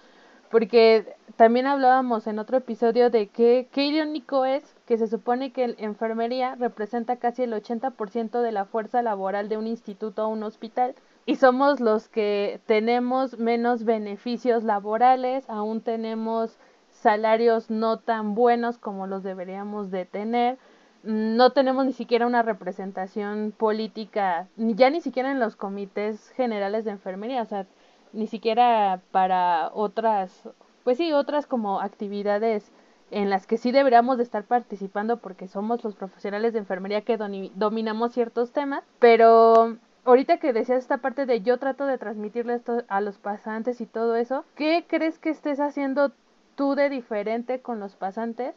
[0.49, 5.67] Porque también hablábamos en otro episodio de que qué irónico es que se supone que
[5.67, 10.41] la enfermería representa casi el 80% de la fuerza laboral de un instituto o un
[10.41, 10.95] hospital
[11.27, 16.57] y somos los que tenemos menos beneficios laborales, aún tenemos
[16.89, 20.57] salarios no tan buenos como los deberíamos de tener,
[21.03, 26.91] no tenemos ni siquiera una representación política, ya ni siquiera en los comités generales de
[26.91, 27.65] enfermería, o sea,
[28.13, 30.49] ni siquiera para otras,
[30.83, 32.71] pues sí, otras como actividades
[33.11, 37.17] en las que sí deberíamos de estar participando porque somos los profesionales de enfermería que
[37.17, 42.83] dominamos ciertos temas, pero ahorita que decías esta parte de yo trato de transmitirle esto
[42.87, 46.11] a los pasantes y todo eso, ¿qué crees que estés haciendo
[46.55, 48.55] tú de diferente con los pasantes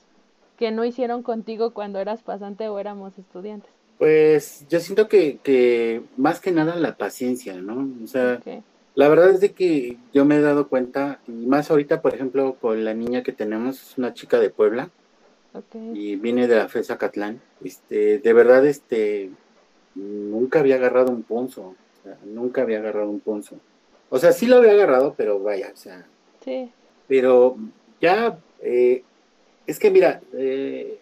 [0.60, 3.70] que no hicieron contigo cuando eras pasante o éramos estudiantes?
[3.98, 7.88] Pues yo siento que, que más que nada la paciencia, ¿no?
[8.04, 8.40] O sea,
[8.94, 12.56] la verdad es de que yo me he dado cuenta, y más ahorita, por ejemplo,
[12.60, 14.90] con la niña que tenemos, es una chica de Puebla,
[15.94, 17.40] y viene de la FESA Catlán.
[17.64, 19.30] Este, de verdad, este,
[19.94, 21.74] nunca había agarrado un ponzo,
[22.26, 23.56] nunca había agarrado un ponzo.
[24.10, 26.06] O sea, sí lo había agarrado, pero vaya, o sea.
[26.44, 26.70] Sí.
[27.08, 27.56] Pero
[28.00, 29.04] ya, eh,
[29.70, 30.98] es que mira, eh,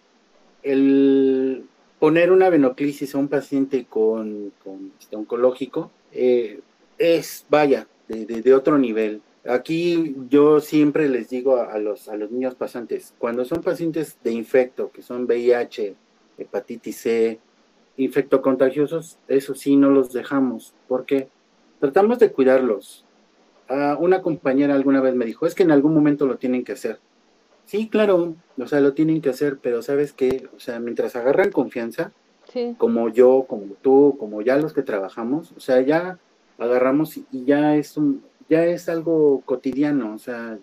[0.61, 1.65] el
[1.97, 4.53] poner una venoclisis a un paciente con,
[4.99, 6.59] este, oncológico eh,
[6.99, 9.21] es, vaya, de, otro nivel.
[9.47, 14.33] Aquí yo siempre les digo a, los, a los niños pasantes, cuando son pacientes de
[14.33, 15.95] infecto, que son VIH,
[16.37, 17.39] hepatitis C,
[17.97, 21.27] infectocontagiosos, eso sí no los dejamos, porque
[21.79, 23.03] tratamos de cuidarlos.
[23.97, 26.99] una compañera alguna vez me dijo, es que en algún momento lo tienen que hacer.
[27.69, 31.51] Sí, claro, o sea, lo tienen que hacer, pero sabes que, o sea, mientras agarran
[31.51, 32.11] confianza,
[32.79, 36.17] como yo, como tú, como ya los que trabajamos, o sea, ya
[36.57, 40.57] agarramos y ya es un, ya es algo cotidiano, o sea,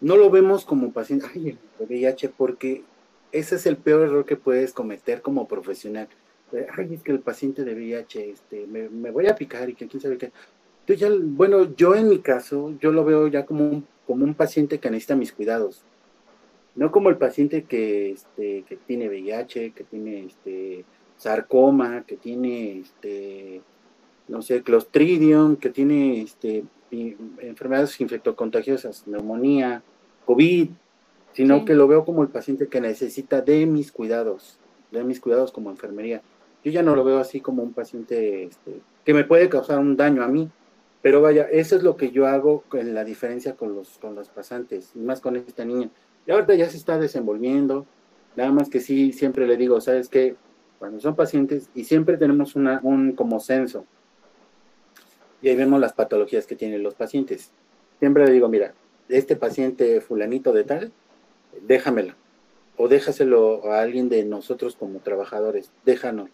[0.00, 2.82] no lo vemos como paciente, ay, el VIH, porque
[3.30, 6.08] ese es el peor error que puedes cometer como profesional.
[6.74, 9.86] Ay, es que el paciente de VIH, este, me, me voy a picar y que
[9.86, 10.32] quién sabe qué.
[10.96, 14.78] Ya, bueno, yo en mi caso, yo lo veo ya como un, como un paciente
[14.78, 15.84] que necesita mis cuidados
[16.74, 20.84] no como el paciente que, este, que tiene VIH, que tiene este,
[21.16, 23.60] sarcoma, que tiene, este,
[24.28, 29.82] no sé, clostridium, que tiene este, enfermedades infectocontagiosas, neumonía,
[30.24, 30.70] COVID,
[31.32, 34.58] sino que lo veo como el paciente que necesita de mis cuidados,
[34.90, 36.22] de mis cuidados como enfermería.
[36.64, 39.96] Yo ya no lo veo así como un paciente este, que me puede causar un
[39.96, 40.50] daño a mí,
[41.00, 44.28] pero vaya, eso es lo que yo hago en la diferencia con los, con los
[44.28, 45.90] pasantes, y más con esta niña.
[46.26, 47.86] Y ahorita ya se está desenvolviendo,
[48.36, 50.36] nada más que sí, siempre le digo, ¿sabes qué?
[50.78, 53.84] Cuando son pacientes, y siempre tenemos una, un como censo,
[55.40, 57.50] y ahí vemos las patologías que tienen los pacientes.
[57.98, 58.74] Siempre le digo, mira,
[59.08, 60.92] este paciente fulanito de tal,
[61.60, 62.14] déjamelo,
[62.76, 66.30] o déjaselo a alguien de nosotros como trabajadores, déjanos.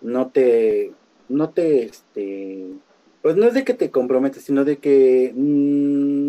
[0.00, 0.92] No te,
[1.28, 2.66] no te, este,
[3.22, 6.23] pues no es de que te comprometes, sino de que mm,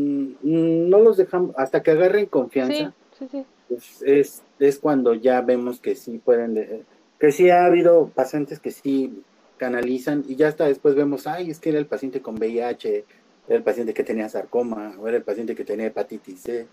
[0.45, 2.93] no los dejamos hasta que agarren confianza.
[3.17, 6.85] Sí, sí, pues es, es cuando ya vemos que sí pueden,
[7.19, 9.23] que sí ha habido pacientes que sí
[9.57, 13.05] canalizan y ya hasta después vemos, ay, es que era el paciente con VIH,
[13.47, 16.67] era el paciente que tenía sarcoma, o era el paciente que tenía hepatitis C.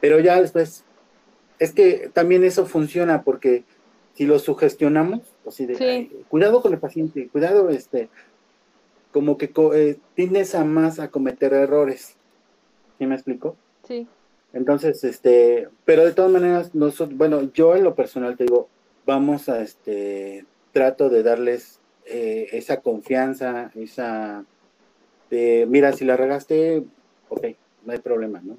[0.00, 0.84] Pero ya después,
[1.58, 3.64] es que también eso funciona porque
[4.14, 8.08] si lo sugestionamos, así de, cuidado con el paciente, cuidado, este,
[9.12, 12.15] como que eh, tienes a más a cometer errores.
[12.98, 13.56] ¿Sí me explico?
[13.84, 14.06] Sí.
[14.52, 18.68] Entonces, este, pero de todas maneras, nosotros, bueno, yo en lo personal te digo,
[19.04, 24.44] vamos a, este, trato de darles eh, esa confianza, esa,
[25.30, 26.84] de, mira, si la regaste,
[27.28, 27.46] ok,
[27.84, 28.56] no hay problema, ¿no?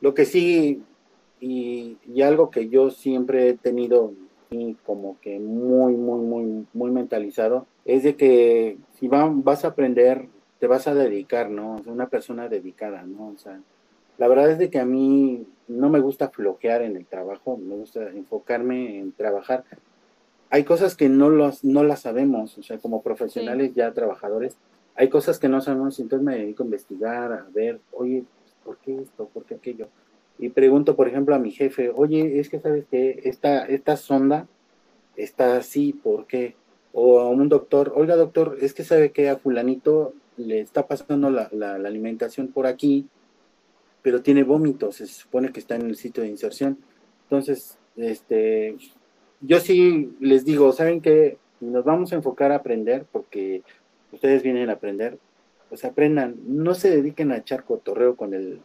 [0.00, 0.82] Lo que sí,
[1.40, 4.12] y, y algo que yo siempre he tenido
[4.50, 10.26] y como que muy, muy, muy, muy mentalizado, es de que si vas a aprender,
[10.60, 11.76] te vas a dedicar, ¿no?
[11.76, 13.28] O una persona dedicada, ¿no?
[13.28, 13.60] O sea,
[14.18, 17.74] la verdad es de que a mí no me gusta flojear en el trabajo, me
[17.74, 19.64] gusta enfocarme en trabajar.
[20.50, 24.56] Hay cosas que no, los, no las sabemos, o sea, como profesionales ya trabajadores,
[24.94, 28.24] hay cosas que no sabemos, entonces me dedico a investigar, a ver, oye,
[28.64, 29.26] ¿por qué esto?
[29.32, 29.88] ¿Por qué aquello?
[30.40, 34.48] y pregunto, por ejemplo, a mi jefe, oye, es que sabes que esta, esta sonda
[35.14, 36.56] está así, ¿por qué?
[36.94, 40.14] O a un doctor, oiga doctor, es que sabe que a fulanito
[40.46, 43.06] le está pasando la, la, alimentación por aquí,
[44.02, 46.78] pero tiene vómitos, se supone que está en el sitio de inserción.
[47.24, 48.76] Entonces, este,
[49.40, 51.38] yo sí les digo, ¿saben qué?
[51.60, 53.62] Nos vamos a enfocar a aprender porque
[54.12, 55.18] ustedes vienen a aprender,
[55.68, 58.60] pues aprendan, no se dediquen a echar cotorreo con el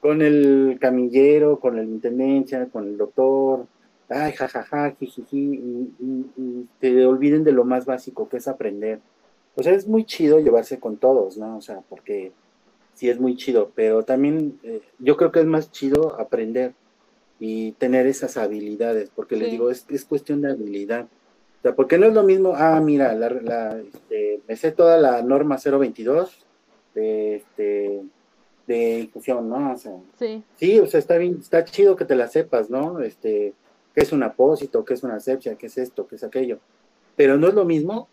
[0.00, 3.66] con el camillero, con el intendencia, con el doctor,
[4.08, 5.94] ay, jajaja, jijiji, y,
[6.36, 9.00] y, te olviden de lo más básico que es aprender.
[9.58, 11.56] O sea, es muy chido llevarse con todos, ¿no?
[11.56, 12.30] O sea, porque
[12.94, 16.74] sí es muy chido, pero también eh, yo creo que es más chido aprender
[17.40, 21.06] y tener esas habilidades, porque les digo, es, es cuestión de habilidad.
[21.58, 24.96] O sea, porque no es lo mismo, ah, mira, la, la, este, me sé toda
[24.96, 26.46] la norma 022,
[26.94, 28.02] de, este,
[28.68, 29.72] de infusión, ¿no?
[29.72, 30.44] O sea, sí.
[30.54, 33.00] Sí, o sea, está bien, está chido que te la sepas, ¿no?
[33.00, 33.54] Este,
[33.92, 36.60] qué es un apósito, qué es una asepsia, qué es esto, qué es aquello.
[37.16, 38.08] Pero no es lo mismo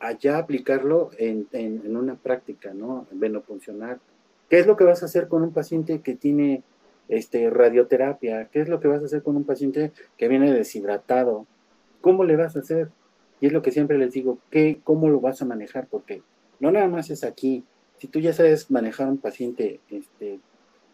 [0.00, 3.06] allá aplicarlo en, en, una práctica, ¿no?
[3.10, 4.00] En funcionar.
[4.48, 6.62] ¿Qué es lo que vas a hacer con un paciente que tiene
[7.08, 8.48] este, radioterapia?
[8.52, 11.46] ¿Qué es lo que vas a hacer con un paciente que viene deshidratado?
[12.00, 12.90] ¿Cómo le vas a hacer?
[13.40, 15.86] Y es lo que siempre les digo, ¿qué, ¿cómo lo vas a manejar?
[15.90, 16.22] Porque
[16.60, 17.64] no nada más es aquí,
[17.98, 20.40] si tú ya sabes manejar un paciente este,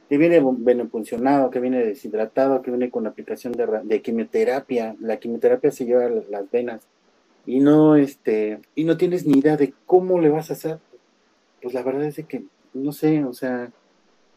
[0.08, 4.96] que viene venopuncionado, que viene deshidratado, que viene con aplicación de, de, quimioterapia.
[5.00, 6.88] La quimioterapia se lleva las venas
[7.46, 10.78] y no, este, y no tienes ni idea de cómo le vas a hacer.
[11.62, 13.72] Pues la verdad es que, no sé, o sea,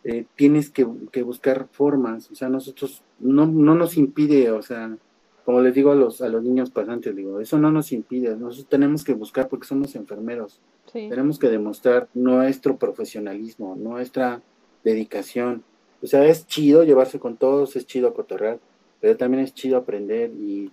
[0.03, 4.97] eh, tienes que, que, buscar formas, o sea, nosotros no, no nos impide, o sea,
[5.45, 8.67] como les digo a los, a los niños pasantes, digo, eso no nos impide, nosotros
[8.67, 10.59] tenemos que buscar porque somos enfermeros,
[10.91, 14.41] tenemos que demostrar nuestro profesionalismo, nuestra
[14.83, 15.63] dedicación.
[16.01, 18.59] O sea, es chido llevarse con todos, es chido cotorrear,
[19.03, 20.71] pero también es chido aprender y,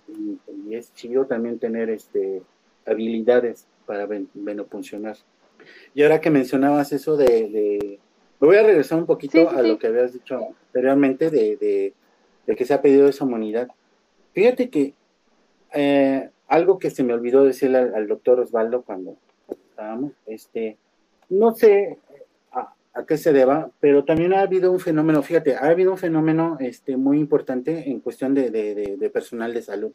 [0.69, 2.41] es chido también tener este
[2.85, 5.17] habilidades para venopuncionar.
[5.93, 7.99] Y ahora que mencionabas eso de,
[8.39, 11.93] me voy a regresar un poquito a lo que habías dicho anteriormente de,
[12.45, 13.67] de, que se ha pedido esa humanidad.
[14.31, 14.93] Fíjate que
[15.73, 19.17] eh, algo que se me olvidó decirle al, doctor Osvaldo cuando,
[19.71, 20.77] estábamos, este,
[21.27, 21.97] no sé
[22.93, 26.57] a, qué se deba, pero también ha habido un fenómeno, fíjate, ha habido un fenómeno
[26.59, 29.91] este, muy importante en cuestión de, de, personal de salud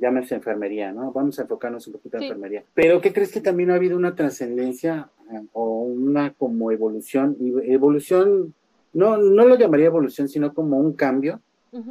[0.00, 1.12] llámese enfermería, ¿no?
[1.12, 2.64] Vamos a enfocarnos un poquito en enfermería.
[2.74, 7.36] Pero ¿qué crees que también ha habido una trascendencia eh, o una como evolución?
[7.62, 8.52] Evolución,
[8.92, 11.40] no, no lo llamaría evolución, sino como un cambio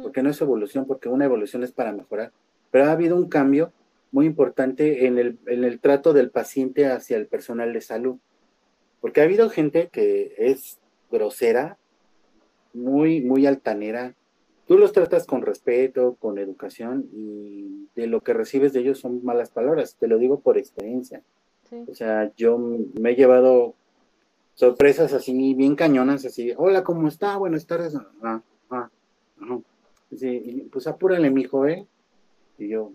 [0.02, 2.32] porque no es evolución, porque una evolución es para mejorar,
[2.70, 3.72] pero ha habido un cambio
[4.10, 8.16] muy importante en el, en el trato del paciente hacia el personal de salud,
[9.00, 10.78] porque ha habido gente que es
[11.10, 11.78] grosera,
[12.72, 14.14] muy, muy altanera,
[14.66, 19.24] tú los tratas con respeto, con educación y de lo que recibes de ellos son
[19.24, 21.22] malas palabras, te lo digo por experiencia.
[21.88, 23.74] O sea, yo me he llevado
[24.54, 27.36] sorpresas así bien cañonas, así, hola, ¿cómo está?
[27.36, 27.94] Buenas tardes.
[28.22, 28.40] Ah,
[28.70, 28.88] ah,
[30.10, 31.84] Dice, pues apúrale, mijo, ¿eh?
[32.58, 32.92] Y yo,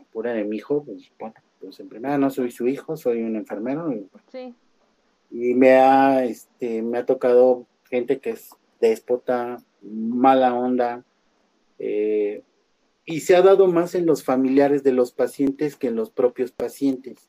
[0.00, 3.92] apúrale, mijo, pues bueno, pues en primera no soy su hijo, soy un enfermero.
[3.92, 4.54] Y, sí.
[5.34, 11.04] Y me ha, este, me ha tocado gente que es déspota, mala onda,
[11.78, 12.42] eh,
[13.04, 16.52] y se ha dado más en los familiares de los pacientes que en los propios
[16.52, 17.28] pacientes.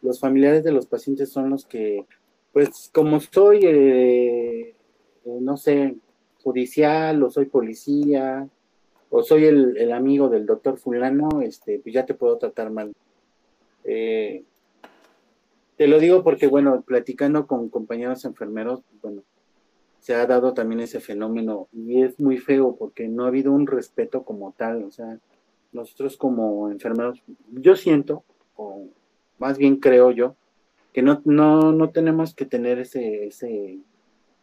[0.00, 2.06] Los familiares de los pacientes son los que,
[2.52, 4.74] pues como soy, eh, eh,
[5.24, 5.96] no sé,
[6.42, 8.48] judicial o soy policía
[9.10, 12.92] o soy el, amigo del doctor fulano, este, pues ya te puedo tratar mal.
[13.84, 14.42] Eh,
[15.76, 19.22] te lo digo porque, bueno, platicando con compañeros enfermeros, bueno,
[20.00, 23.66] se ha dado también ese fenómeno y es muy feo porque no ha habido un
[23.66, 25.18] respeto como tal, o sea,
[25.72, 28.24] nosotros como enfermeros, yo siento,
[28.56, 28.86] o
[29.38, 30.36] más bien creo yo,
[30.92, 33.78] que no, no, no tenemos que tener ese, ese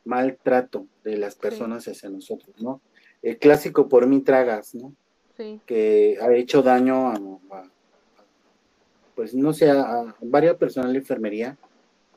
[0.04, 2.82] maltrato de las personas hacia nosotros, ¿no?
[3.22, 4.94] el clásico por mí tragas, ¿no?
[5.38, 5.60] Sí.
[5.66, 7.64] Que ha hecho daño a,
[9.22, 11.56] pues no sé, a, varias personas de enfermería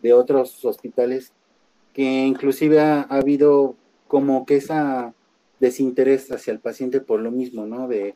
[0.00, 1.34] de otros hospitales
[1.92, 3.76] que inclusive ha, habido
[4.08, 5.12] como que esa
[5.60, 7.88] desinterés hacia el paciente por lo mismo, ¿no?
[7.88, 8.14] De,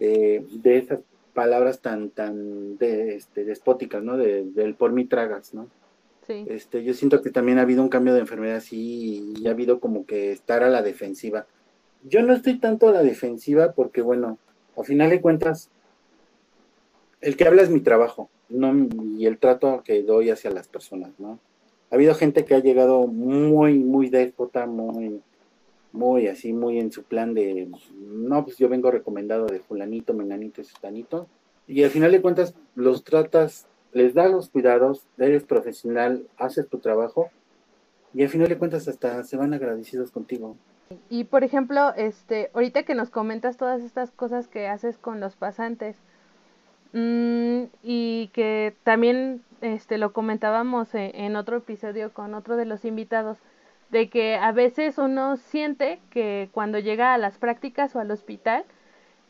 [0.00, 1.02] de, esas
[1.34, 4.16] palabras tan, tan de, este, despóticas, ¿no?
[4.16, 5.68] De, del por mí tragas, ¿no?
[6.26, 6.46] Sí.
[6.48, 9.78] Este, yo siento que también ha habido un cambio de enfermedad así y ha habido
[9.78, 11.46] como que estar a la defensiva
[12.08, 14.38] yo no estoy tanto a la defensiva porque, bueno,
[14.76, 15.70] a final de cuentas,
[17.20, 21.12] el que habla es mi trabajo no, y el trato que doy hacia las personas,
[21.18, 21.38] ¿no?
[21.90, 25.22] Ha habido gente que ha llegado muy, muy déspota, muy,
[25.92, 30.60] muy así, muy en su plan de, no, pues yo vengo recomendado de fulanito, menganito
[30.60, 31.28] y sutanito,
[31.66, 36.78] y al final de cuentas los tratas, les das los cuidados, eres profesional, haces tu
[36.78, 37.30] trabajo,
[38.14, 40.56] y al final de cuentas hasta se van agradecidos contigo.
[41.08, 45.34] Y por ejemplo, este, ahorita que nos comentas todas estas cosas que haces con los
[45.36, 45.96] pasantes,
[46.92, 52.84] mmm, y que también este, lo comentábamos en, en, otro episodio con otro de los
[52.84, 53.38] invitados,
[53.90, 58.64] de que a veces uno siente que cuando llega a las prácticas o al hospital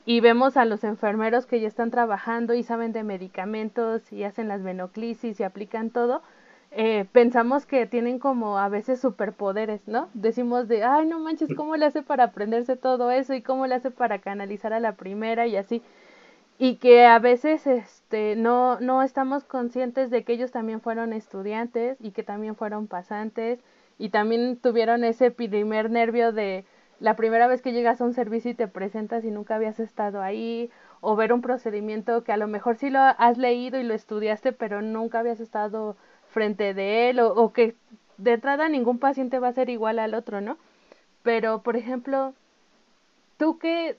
[0.06, 4.48] y vemos a los enfermeros que ya están trabajando y saben de medicamentos y hacen
[4.48, 6.22] las venoclisis y aplican todo,
[6.70, 10.08] eh, pensamos que tienen como a veces superpoderes, ¿no?
[10.14, 13.34] Decimos de, ay, no manches, ¿cómo le hace para aprenderse todo eso?
[13.34, 15.82] ¿Y cómo le hace para canalizar a la primera y así?
[16.58, 21.98] Y que a veces este, no, no estamos conscientes de que ellos también fueron estudiantes
[22.00, 23.60] y que también fueron pasantes
[23.98, 26.64] y también tuvieron ese primer nervio de
[27.00, 30.22] la primera vez que llegas a un servicio y te presentas y nunca habías estado
[30.22, 33.94] ahí, o ver un procedimiento que a lo mejor sí lo has leído y lo
[33.94, 35.96] estudiaste, pero nunca habías estado
[36.30, 37.74] frente de él o, que
[38.18, 40.56] de entrada ningún paciente va a ser igual al otro, ¿no?
[41.22, 42.34] Pero, por ejemplo,
[43.36, 43.96] tú que,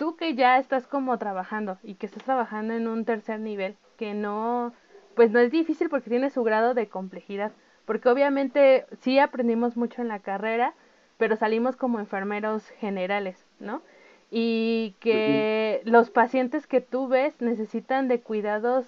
[0.00, 4.14] tú que ya estás como trabajando y que estás trabajando en un tercer nivel, que
[4.14, 4.72] no,
[5.14, 7.52] pues no es difícil porque tiene su grado de complejidad,
[7.84, 10.72] porque obviamente sí aprendimos mucho en la carrera,
[11.18, 13.82] pero salimos como enfermeros generales, ¿no?
[14.30, 18.86] Y que los pacientes que tú ves necesitan de cuidados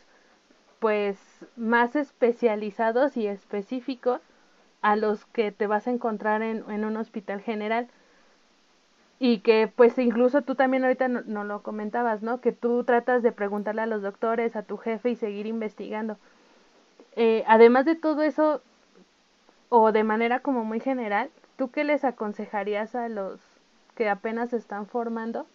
[0.78, 1.18] pues
[1.56, 4.22] más especializados y específicos
[4.80, 7.88] a los que te vas a encontrar en, en un hospital general
[9.24, 12.40] y que pues incluso tú también ahorita no, lo comentabas, ¿no?
[12.40, 16.16] Que tú tratas de preguntarle a los doctores, a tu jefe y seguir investigando.
[17.14, 18.62] Eh, además de todo eso,
[19.68, 23.38] o de manera como muy general, ¿tú qué les aconsejarías a los
[23.94, 25.46] que apenas se están formando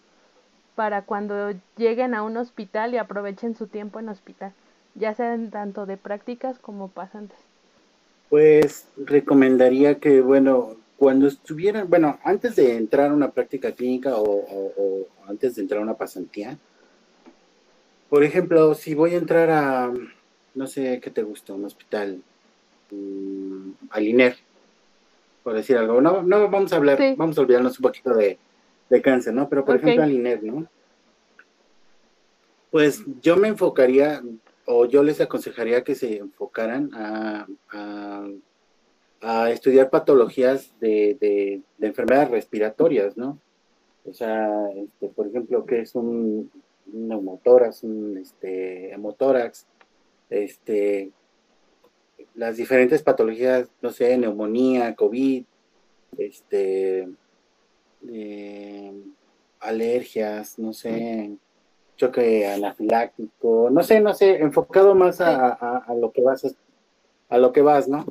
[0.75, 4.53] para cuando lleguen a un hospital y aprovechen su tiempo en hospital,
[4.95, 7.37] ya sean tanto de prácticas como pasantes?
[8.29, 15.07] Pues recomendaría que, bueno, cuando estuvieran, bueno, antes de entrar a una práctica clínica o,
[15.27, 16.57] antes de entrar a una pasantía,
[18.09, 19.93] por ejemplo, si voy a entrar a,
[20.55, 22.21] no sé qué te gusta, un hospital,
[22.91, 24.37] um, al INER,
[25.43, 28.39] por decir algo, no, no vamos a hablar, vamos a olvidarnos un poquito de,
[29.03, 29.49] cáncer, ¿no?
[29.49, 30.67] Pero por ejemplo al INER, ¿no?
[32.71, 34.21] Pues yo me enfocaría
[34.65, 38.27] o yo les aconsejaría que se enfocaran a, a,
[39.49, 43.39] estudiar patologías de, enfermedades respiratorias, ¿no?
[44.05, 46.51] O sea, este, por ejemplo, que es un,
[46.85, 49.65] neumotórax, un este, hemotórax,
[50.29, 51.11] este,
[52.35, 55.43] las diferentes patologías, no sé, neumonía, COVID,
[56.17, 57.09] este,
[58.09, 58.93] eh,
[59.59, 61.31] alergias, no sé,
[61.97, 66.55] choque anafiláctico, no sé, no sé, enfocado más a, lo que vas,
[67.29, 68.05] a, lo que vas, ¿no?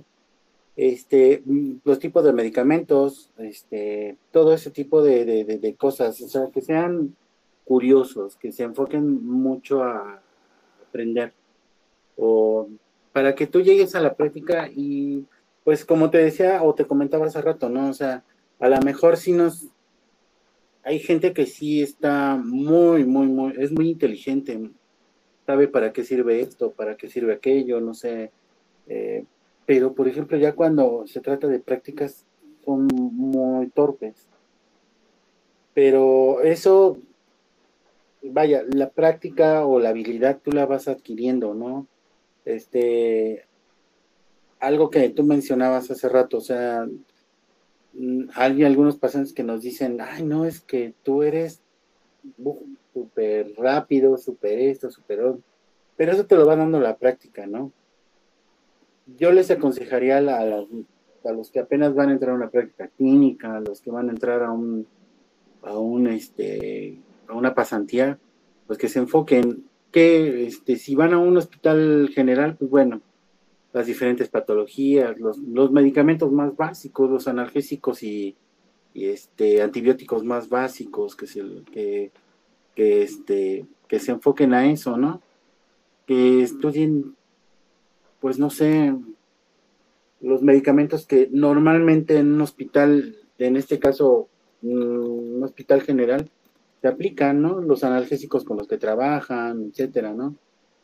[0.76, 1.42] Este,
[1.84, 7.16] los tipos de medicamentos, este, todo ese tipo de, de, cosas, o sea, que sean
[7.64, 10.22] curiosos, que se enfoquen mucho a
[10.86, 11.32] aprender,
[12.16, 12.68] o
[13.12, 15.24] para que tú llegues a la práctica y,
[15.64, 17.88] pues, como te decía o te comentaba hace rato, ¿no?
[17.88, 18.22] O sea,
[18.60, 19.68] a lo mejor si nos
[20.86, 24.70] hay gente que sí está muy, muy, muy, es muy inteligente,
[25.44, 28.30] sabe para qué sirve esto, para qué sirve aquello, no sé.
[28.86, 29.24] Eh,
[29.66, 32.24] pero, por ejemplo, ya cuando se trata de prácticas,
[32.64, 34.26] son muy torpes.
[35.74, 36.98] Pero eso,
[38.22, 41.86] vaya, la práctica o la habilidad tú la vas adquiriendo, ¿no?
[42.44, 43.44] Este,
[44.60, 46.86] algo que tú mencionabas hace rato, o sea,
[47.96, 51.62] Mm, hay algunos pacientes que nos dicen, ay, no, es que tú eres
[52.92, 55.20] súper rápido, súper esto, súper
[55.96, 57.72] pero eso te lo va dando la práctica, ¿no?
[59.06, 63.56] Yo les aconsejaría a, a, los que apenas van a entrar a una práctica clínica,
[63.56, 64.86] a los que van a entrar a un,
[65.62, 66.98] a un, este,
[67.28, 68.18] a una pasantía,
[68.66, 73.00] pues que se enfoquen que, este, si van a un hospital general, pues bueno,
[73.72, 78.36] las diferentes patologías, los, los medicamentos más básicos, los analgésicos y,
[78.94, 81.42] este, antibióticos más básicos, que se,
[81.72, 82.10] que,
[82.74, 85.20] que, este, que se enfoquen a eso, ¿no?
[86.06, 87.16] Que estudien,
[88.26, 88.92] pues no sé,
[90.20, 94.28] los medicamentos que normalmente en un hospital, en este caso,
[94.62, 96.28] un hospital general,
[96.82, 97.60] se aplican, ¿no?
[97.60, 100.34] Los analgésicos con los que trabajan, etcétera, ¿no?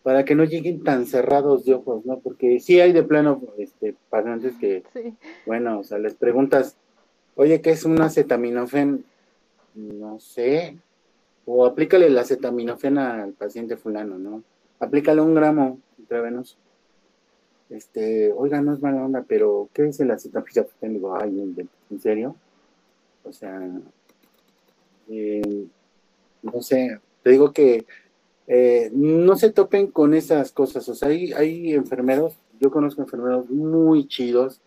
[0.05, 2.21] para que no lleguen tan cerrados de ojos, ¿no?
[2.21, 4.85] Porque sí hay de plano este, pacientes que,
[5.45, 6.77] bueno, o sea, les preguntas,
[7.35, 9.05] oye, ¿qué es un acetaminofén?
[9.75, 10.79] No sé.
[11.45, 14.45] O aplícale el acetaminofén al paciente fulano, ¿no?
[14.79, 16.57] Aplícale un gramo intravenoso.
[17.73, 20.93] Este, oiga, no es mala onda, pero ¿qué es el acetaminofén?
[20.93, 21.41] Digo, ay,
[21.91, 22.37] ¿en serio?
[23.25, 23.61] O sea,
[25.09, 25.67] eh,
[26.43, 27.87] no sé, te digo que
[28.47, 30.87] eh, no se topen con esas cosas.
[30.91, 34.61] O sea, hay, hay enfermeros, yo conozco enfermeros muy chidos,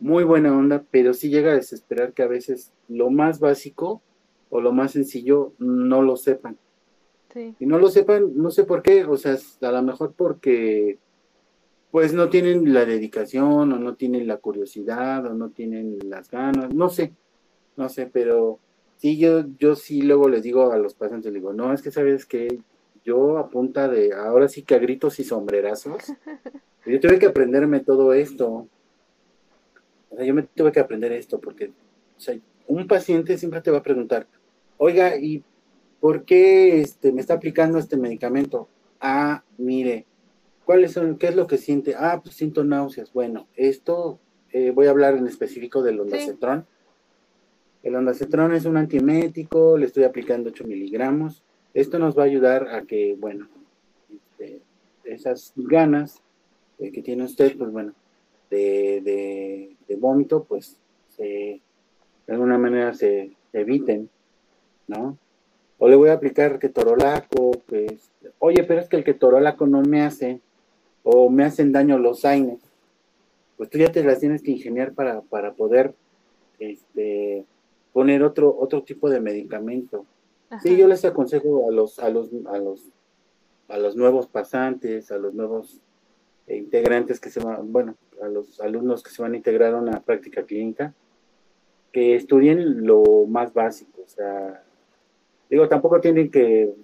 [0.00, 4.02] muy buena onda, pero sí llega a desesperar que a veces lo más básico
[4.50, 6.58] o lo más sencillo no lo sepan.
[7.58, 10.98] Y no lo sepan, no sé por qué, o sea, a lo mejor porque
[11.94, 16.74] pues no tienen la dedicación o no tienen la curiosidad o no tienen las ganas,
[16.74, 17.12] no sé,
[17.76, 18.58] no sé, pero
[18.96, 21.92] sí, yo, yo sí luego les digo a los pacientes, les digo, no, es que
[21.92, 22.58] sabes que
[23.04, 26.02] yo a punta de, ahora sí que a gritos y sombrerazos,
[26.84, 28.66] yo tuve que aprenderme todo esto.
[30.10, 31.66] O sea, yo me tuve que aprender esto porque
[32.16, 32.36] o sea,
[32.66, 34.26] un paciente siempre te va a preguntar,
[34.78, 35.44] oiga, ¿y
[36.00, 38.68] por qué este, me está aplicando este medicamento?
[39.00, 40.06] Ah, mire,
[40.64, 41.94] ¿cuáles son, qué es lo que siente?
[41.96, 43.12] Ah, pues siento náuseas.
[43.12, 44.18] Bueno, esto
[44.52, 46.66] eh, voy a hablar en específico del ondacetrón.
[47.82, 51.42] El ondacetrón es un antiemético, le estoy aplicando 8 miligramos
[51.74, 53.48] esto nos va a ayudar a que, bueno,
[54.08, 54.60] este,
[55.02, 56.22] esas ganas
[56.78, 57.92] que tiene usted, pues bueno,
[58.48, 60.76] de, de, vómito, pues
[61.08, 61.60] se,
[62.26, 64.08] de alguna manera se eviten,
[64.86, 65.18] ¿no?
[65.78, 70.02] O le voy a aplicar ketorolaco, pues, oye, pero es que el ketorolaco no me
[70.02, 70.40] hace,
[71.04, 72.60] o me hacen daño los AINES.
[73.56, 75.94] Pues tú ya te las tienes que ingeniar para, para poder
[76.58, 77.44] este,
[77.92, 80.04] poner otro, otro tipo de medicamento.
[80.62, 82.82] Sí, yo les aconsejo a los, a los, a los,
[83.68, 85.80] a los nuevos pasantes, a los nuevos
[86.48, 90.00] integrantes que se van, bueno, a los alumnos que se van a integrar a una
[90.00, 90.94] práctica clínica,
[91.92, 94.62] que estudien lo más básico, o sea,
[95.48, 96.74] digo, tampoco tienen que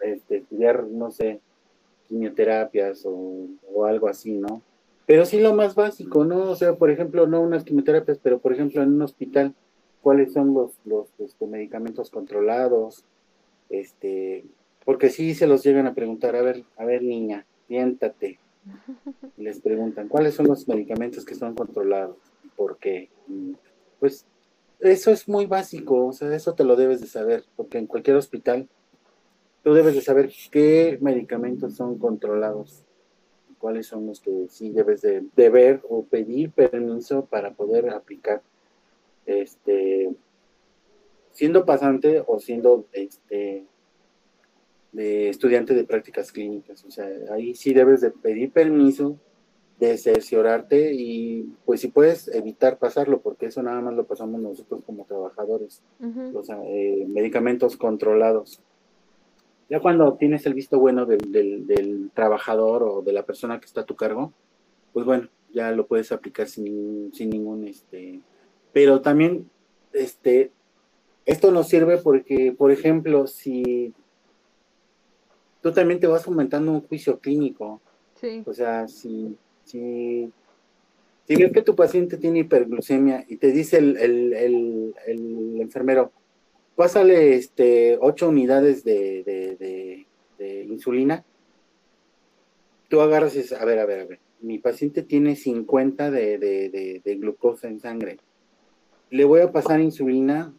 [0.00, 1.40] este, estudiar, no sé,
[2.12, 4.60] quimioterapias o, o, algo así, ¿no?
[5.06, 6.50] Pero sí lo más básico, ¿no?
[6.50, 9.54] O sea, por ejemplo, no unas quimioterapias, pero por ejemplo en un hospital,
[10.02, 13.04] cuáles son los, los este, medicamentos controlados,
[13.70, 14.44] este,
[14.84, 18.38] porque sí se los llegan a preguntar, a ver, a ver niña, siéntate.
[19.38, 22.18] Les preguntan, ¿cuáles son los medicamentos que son controlados?
[22.56, 23.08] ¿Por qué?
[23.98, 24.26] Pues
[24.80, 28.16] eso es muy básico, o sea, eso te lo debes de saber, porque en cualquier
[28.16, 28.68] hospital
[29.62, 32.84] tú debes de saber qué medicamentos son controlados,
[33.58, 38.42] cuáles son los que sí debes de, de ver o pedir permiso para poder aplicar
[39.26, 40.10] este,
[41.32, 43.64] siendo pasante o siendo este,
[44.92, 46.84] de estudiante de prácticas clínicas.
[46.84, 49.18] O sea, ahí sí debes de pedir permiso,
[49.78, 54.82] de cerciorarte y pues si puedes evitar pasarlo, porque eso nada más lo pasamos nosotros
[54.86, 58.60] como trabajadores, los eh, medicamentos controlados.
[59.72, 63.64] Ya cuando tienes el visto bueno del, del, del, trabajador o de la persona que
[63.64, 64.30] está a tu cargo,
[64.92, 68.20] pues bueno, ya lo puedes aplicar sin, sin ningún este,
[68.74, 69.48] pero también
[69.94, 70.50] este,
[71.24, 73.94] esto nos sirve porque, por ejemplo, si
[75.62, 77.80] tú también te vas aumentando un juicio clínico,
[78.20, 78.42] sí.
[78.44, 80.30] o sea, si, si,
[81.26, 86.12] si ves que tu paciente tiene hiperglucemia y te dice el, el, el, el enfermero,
[86.76, 90.06] pásale este, ocho unidades de, de, de,
[90.38, 91.24] de insulina,
[92.88, 97.14] tú agarras y a ver, a ver, a ver, mi paciente tiene 50 de, de,
[97.16, 98.18] glucosa en sangre
[99.10, 100.52] ¿le voy a pasar insulina?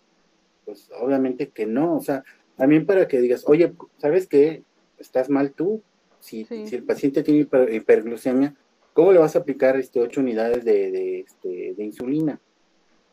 [0.64, 2.24] Pues obviamente que no, o sea,
[2.56, 4.64] también para que digas, oye, ¿sabes qué?
[4.98, 5.82] Estás mal tú.
[6.20, 8.56] Si, si el paciente tiene hiperglucemia,
[8.94, 12.40] ¿cómo le vas a aplicar este, 8 unidades de, de, este, de insulina?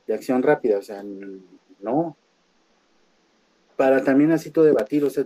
[0.07, 1.03] De acción rápida, o sea,
[1.81, 2.17] no.
[3.81, 5.25] Para también así todo debatir, o sea,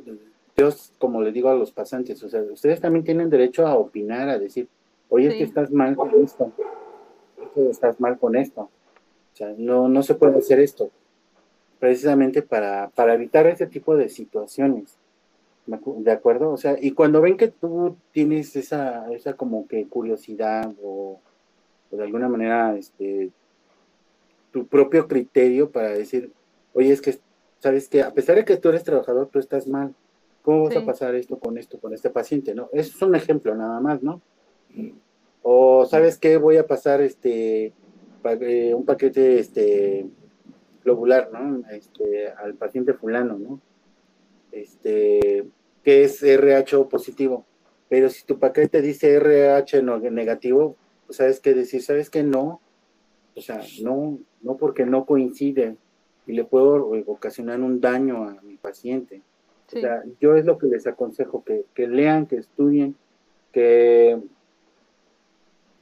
[0.56, 0.68] yo
[1.00, 4.38] como le digo a los pasantes, o sea, ustedes también tienen derecho a opinar, a
[4.38, 4.68] decir,
[5.08, 6.52] oye, es que estás mal con esto,
[7.56, 8.60] estás mal con esto.
[8.60, 10.92] O sea, no, no se puede hacer esto
[11.80, 14.98] precisamente para, para evitar ese tipo de situaciones.
[15.66, 16.52] ¿De acuerdo?
[16.52, 21.18] O sea, y cuando ven que tú tienes esa, esa como que curiosidad o,
[21.90, 23.32] o de alguna manera este,
[24.52, 26.30] tu propio criterio para decir,
[26.72, 27.18] oye, es que,
[27.64, 29.94] sabes que a pesar de que tú eres trabajador, tú estás mal.
[30.42, 32.54] ¿Cómo vas a pasar esto con esto, con este paciente?
[32.54, 32.68] ¿No?
[32.74, 34.20] Es un ejemplo nada más, ¿no?
[35.40, 37.72] O sabes qué, voy a pasar este
[38.22, 40.06] eh, un paquete este,
[40.84, 41.66] globular, ¿no?
[41.70, 43.60] Este, al paciente fulano, ¿no?
[44.52, 45.46] Este,
[45.82, 47.46] que es RH positivo.
[47.88, 52.60] Pero si tu paquete dice RH negativo, pues sabes qué decir, sabes que no,
[53.34, 55.78] o sea, no, no porque no coincide
[56.26, 59.22] y le puedo ocasionar un daño a mi paciente.
[59.68, 62.96] O sea, yo es lo que les aconsejo, que, que lean, que estudien,
[63.52, 64.20] que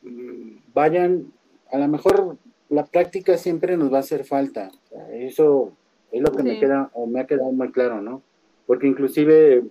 [0.03, 1.32] mm, vayan
[1.70, 2.36] a lo mejor
[2.68, 4.70] la práctica siempre nos va a hacer falta.
[5.11, 5.72] Eso
[6.12, 8.22] es lo que me queda o me ha quedado muy claro, ¿no?
[8.66, 9.64] Porque inclusive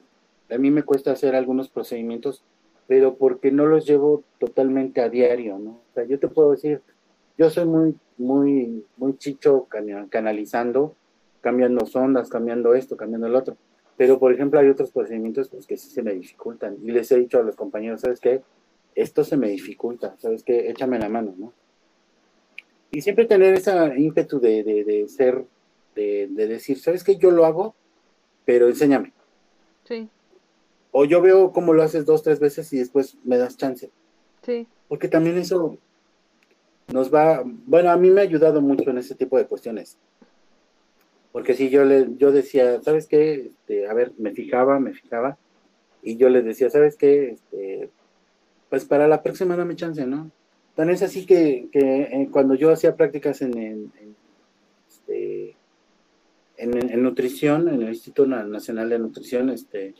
[0.50, 2.44] a mí me cuesta hacer algunos procedimientos,
[2.88, 5.72] pero porque no los llevo totalmente a diario, ¿no?
[5.72, 6.82] O sea, yo te puedo decir,
[7.38, 9.68] yo soy muy, muy, muy chicho
[10.10, 10.96] canalizando,
[11.42, 13.58] cambiando sondas, cambiando esto, cambiando el otro.
[13.98, 16.78] Pero, por ejemplo, hay otros procedimientos pues, que sí se me dificultan.
[16.84, 18.42] Y les he dicho a los compañeros, ¿sabes qué?
[18.96, 20.70] Esto se me dificulta, ¿sabes qué?
[20.70, 21.54] Échame la mano, ¿no?
[22.92, 25.46] Y siempre tener ese ímpetu de, de, ser,
[25.96, 27.16] de, de, decir, ¿sabes qué?
[27.16, 27.74] Yo lo hago,
[28.44, 29.14] pero enséñame.
[29.86, 30.10] Sí.
[30.92, 33.90] O yo veo cómo lo haces dos, tres veces y después me das chance.
[34.42, 34.68] Sí.
[34.90, 35.78] Porque también eso
[36.92, 39.98] nos va, bueno, a mí me ha ayudado mucho en ese tipo de cuestiones.
[41.32, 43.52] Porque si yo le, yo decía, ¿sabes qué?
[43.52, 45.38] Este, a ver, me fijaba, me fijaba,
[46.04, 47.32] y yo les decía, ¿sabes qué?
[47.32, 47.90] Este,
[48.70, 50.32] pues para la próxima dame chance, ¿no?
[50.76, 53.92] Tan es así que, eh, cuando yo hacía prácticas en, en,
[54.90, 55.56] este,
[56.58, 59.94] en, nutrición, en el Instituto Nacional de Nutrición, este,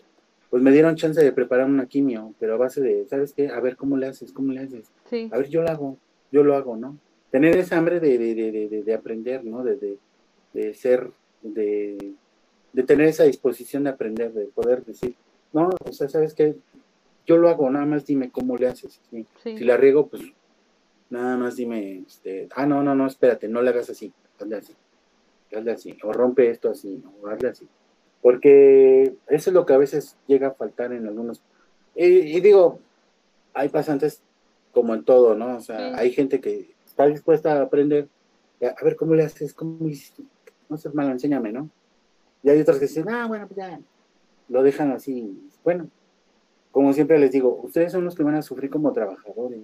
[0.50, 3.50] pues me dieron chance de preparar una quimio, pero a base de, ¿sabes qué?
[3.50, 4.92] A ver cómo le haces, cómo le haces.
[5.32, 5.98] A ver, yo lo hago,
[6.32, 6.98] yo lo hago, ¿no?
[7.30, 9.64] Tener esa hambre de, de, de, de aprender, ¿no?
[9.64, 9.98] De,
[10.54, 11.12] de ser,
[11.42, 12.14] de,
[12.74, 15.16] de tener esa disposición de aprender, de poder decir,
[15.54, 16.56] no, o sea, ¿sabes qué?
[17.26, 19.00] Yo lo hago, nada más dime cómo le haces.
[19.44, 20.24] Si la riego, pues
[21.10, 24.74] nada más dime, este, ah, no, no, no, espérate, no le hagas así, hazle así,
[25.56, 27.68] hazle así, o rompe esto así, o hazle así.
[28.22, 31.42] Porque eso es lo que a veces llega a faltar en algunos.
[31.96, 32.80] Y, digo,
[33.54, 34.22] hay pasantes
[34.72, 35.58] como en todo, ¿no?
[35.58, 38.08] O sea, hay gente que está dispuesta a aprender,
[38.62, 40.24] a ver cómo le haces, cómo hiciste,
[40.70, 41.70] no seas malo, enséñame, ¿no?
[42.44, 43.80] Y hay otros que dicen, ah, bueno, pues ya,
[44.50, 45.38] lo dejan así.
[45.64, 45.90] Bueno,
[46.72, 49.62] como siempre les digo, ustedes son los que van a sufrir como trabajadores,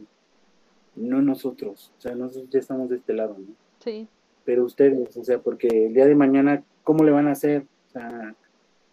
[0.95, 1.91] no nosotros.
[1.97, 3.53] O sea, nosotros ya estamos de este lado, ¿no?
[3.79, 4.07] Sí.
[4.45, 7.65] Pero ustedes, o sea, porque el día de mañana, ¿cómo le van a hacer?
[7.89, 8.35] O sea,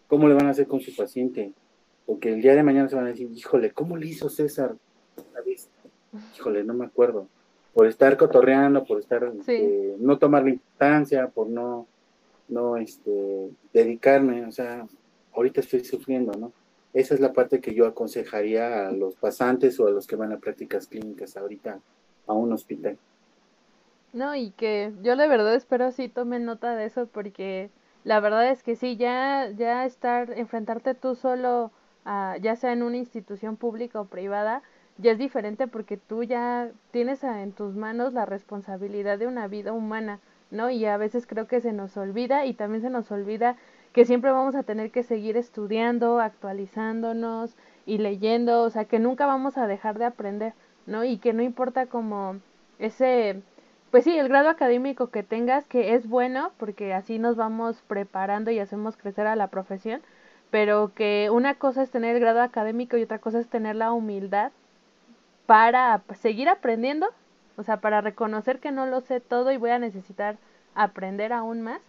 [0.07, 1.53] ¿cómo le van a hacer con su paciente?
[2.05, 4.75] Porque el día de mañana se van a decir, híjole, ¿cómo le hizo César?
[6.35, 7.27] Híjole, no me acuerdo.
[7.73, 11.87] Por estar cotorreando, por estar, este, no tomar la importancia, por no,
[12.47, 14.87] no, este, dedicarme, o sea,
[15.33, 16.51] ahorita estoy sufriendo, ¿no?
[16.93, 20.31] Esa es la parte que yo aconsejaría a los pasantes o a los que van
[20.31, 21.79] a prácticas clínicas ahorita
[22.27, 22.97] a un hospital.
[24.13, 27.69] No, y que yo de verdad espero sí tomen nota de eso porque
[28.05, 31.71] la verdad es que sí, ya, ya estar, enfrentarte tú solo,
[32.05, 34.61] a, ya sea en una institución pública o privada,
[34.97, 39.73] ya es diferente porque tú ya tienes en tus manos la responsabilidad de una vida
[39.73, 40.19] humana,
[40.51, 40.69] ¿no?
[40.69, 43.57] Y a veces creo que se nos olvida y también se nos olvida
[43.91, 49.25] que siempre vamos a tener que seguir estudiando, actualizándonos y leyendo, o sea, que nunca
[49.25, 50.53] vamos a dejar de aprender,
[50.85, 51.03] ¿no?
[51.03, 52.37] Y que no importa como
[52.79, 53.41] ese,
[53.91, 58.51] pues sí, el grado académico que tengas, que es bueno, porque así nos vamos preparando
[58.51, 60.01] y hacemos crecer a la profesión,
[60.51, 63.91] pero que una cosa es tener el grado académico y otra cosa es tener la
[63.91, 64.51] humildad
[65.45, 67.07] para seguir aprendiendo,
[67.57, 70.37] o sea, para reconocer que no lo sé todo y voy a necesitar
[70.75, 71.81] aprender aún más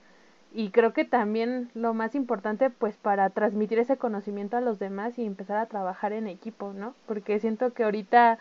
[0.57, 5.19] y creo que también lo más importante pues para transmitir ese conocimiento a los demás
[5.19, 6.95] y empezar a trabajar en equipo, ¿no?
[7.07, 8.39] Porque siento que ahorita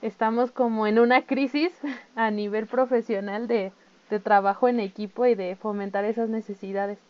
[0.00, 1.72] estamos como en una crisis
[2.14, 3.72] a nivel profesional de,
[4.08, 7.00] de trabajo en equipo y de fomentar esas necesidades.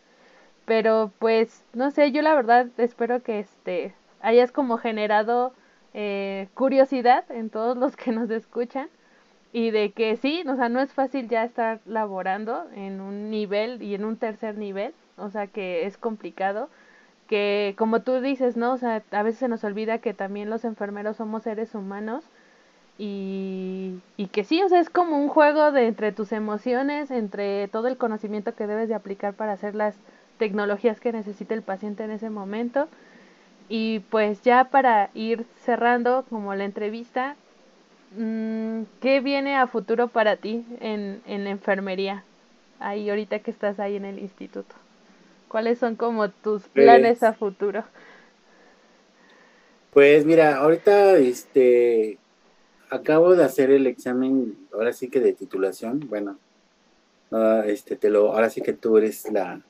[0.65, 5.53] Pero pues no sé, yo la verdad espero que este hayas como generado
[5.93, 8.89] eh, curiosidad en todos los que nos escuchan
[9.51, 13.81] y de que sí, o sea, no es fácil ya estar laborando en un nivel
[13.81, 16.69] y en un tercer nivel, o sea, que es complicado,
[17.27, 18.73] que como tú dices, ¿no?
[18.73, 22.23] O sea, a veces se nos olvida que también los enfermeros somos seres humanos
[22.97, 27.67] y, y que sí, o sea, es como un juego de entre tus emociones, entre
[27.69, 29.95] todo el conocimiento que debes de aplicar para hacer las
[30.37, 32.87] tecnologías que necesita el paciente en ese momento.
[33.69, 37.35] Y pues ya para ir cerrando como la entrevista,
[38.17, 42.23] Mm, ¿Qué viene a futuro para ti en, en enfermería?
[42.79, 44.75] Ahí ahorita que estás ahí en el instituto.
[45.47, 47.83] ¿Cuáles son como tus planes a futuro?
[49.91, 52.17] Pues mira, ahorita este
[52.89, 56.37] acabo de hacer el examen, ahora sí que de titulación, bueno,
[57.65, 59.61] este te lo, ahora sí que tú eres la,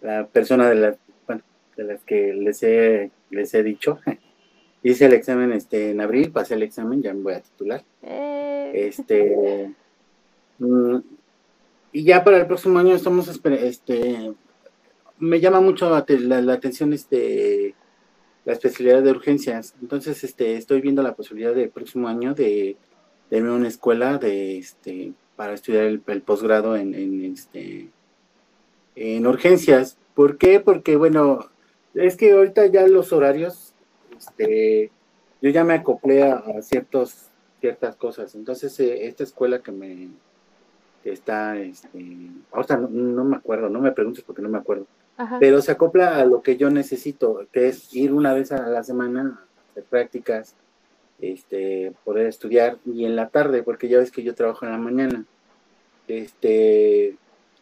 [0.00, 0.96] la, persona de la,
[1.76, 3.98] de las que les he, les he dicho.
[4.82, 7.84] Hice el examen este, en abril, pasé el examen, ya me voy a titular.
[8.02, 8.72] Eh.
[8.74, 9.74] Este.
[10.58, 10.98] Mm,
[11.92, 14.32] y ya para el próximo año estamos este
[15.18, 17.74] me llama mucho la, atención este
[18.44, 22.76] la especialidad de urgencias entonces este estoy viendo la posibilidad del próximo año de,
[23.30, 27.88] de irme a una escuela de este para estudiar el, posgrado en, en, este
[28.94, 30.60] en urgencias ¿por qué?
[30.60, 31.50] porque bueno
[31.96, 33.74] es que ahorita ya los horarios
[34.16, 34.90] este,
[35.40, 37.26] yo ya me acoplé a, ciertos,
[37.60, 38.34] ciertas cosas.
[38.34, 40.08] Entonces, eh, esta escuela que me
[41.04, 44.86] está, este, ahorita no, me acuerdo, no me preguntes porque no me acuerdo,
[45.38, 48.82] pero se acopla a lo que yo necesito, que es ir una vez a la
[48.82, 49.40] semana,
[49.70, 50.56] hacer prácticas,
[51.20, 54.78] este, poder estudiar y en la tarde, porque ya ves que yo trabajo en la
[54.78, 55.24] mañana.
[56.08, 57.16] Este,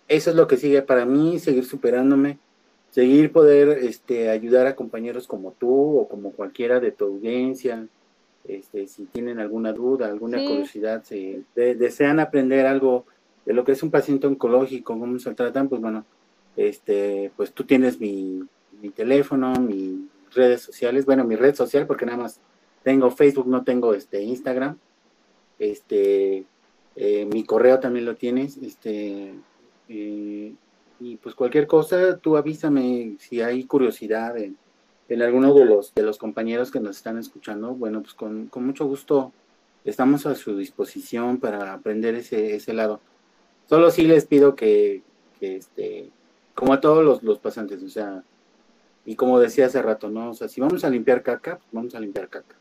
[0.09, 2.39] eso es lo que sigue para mí, seguir superándome,
[2.95, 7.89] seguir poder este, ayudar a compañeros como tú o como cualquiera de tu audiencia,
[8.45, 13.05] este, si tienen alguna duda, alguna curiosidad, si desean aprender algo
[13.47, 16.05] de lo que es un paciente oncológico, cómo se tratan, pues bueno,
[16.57, 18.45] este, pues tú tienes mi,
[18.81, 19.99] mi teléfono, mis
[20.33, 22.39] redes sociales, bueno, mi red social, porque nada más
[22.85, 24.79] tengo Facebook, no tengo este Instagram,
[25.59, 26.45] este,
[26.95, 29.35] eh, mi correo también lo tienes, este,
[29.89, 30.55] eh,
[31.01, 34.57] y pues cualquier cosa, tú avísame si hay curiosidad en,
[35.23, 37.75] alguno de los, de los compañeros que nos están escuchando.
[37.75, 39.33] Bueno, pues con, mucho gusto
[39.85, 43.01] estamos a su disposición para aprender ese, ese lado.
[43.69, 45.03] Solo sí les pido que,
[45.41, 46.11] que este,
[46.55, 48.23] como a todos los, los pasantes, o sea,
[49.07, 50.31] y como decía hace rato, ¿no?
[50.31, 52.55] O sea, si vamos a limpiar caca, pues vamos a limpiar caca.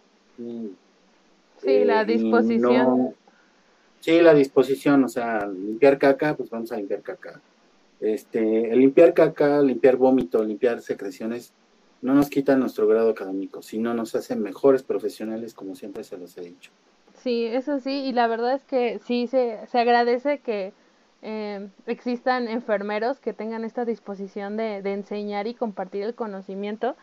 [1.61, 3.15] Sí, la eh, disposición.
[3.99, 7.39] sí, la disposición, o sea, limpiar caca, pues vamos a limpiar caca.
[8.03, 11.53] Este, el limpiar caca, limpiar vómito, limpiar secreciones,
[12.01, 16.37] no nos quita nuestro grado académico, sino nos hace mejores profesionales, como siempre se los
[16.37, 16.69] he dicho.
[17.13, 20.73] Sí, eso sí, y la verdad es que sí se, se agradece que
[21.21, 26.97] eh, existan enfermeros que tengan esta disposición de, de, enseñar y compartir el conocimiento.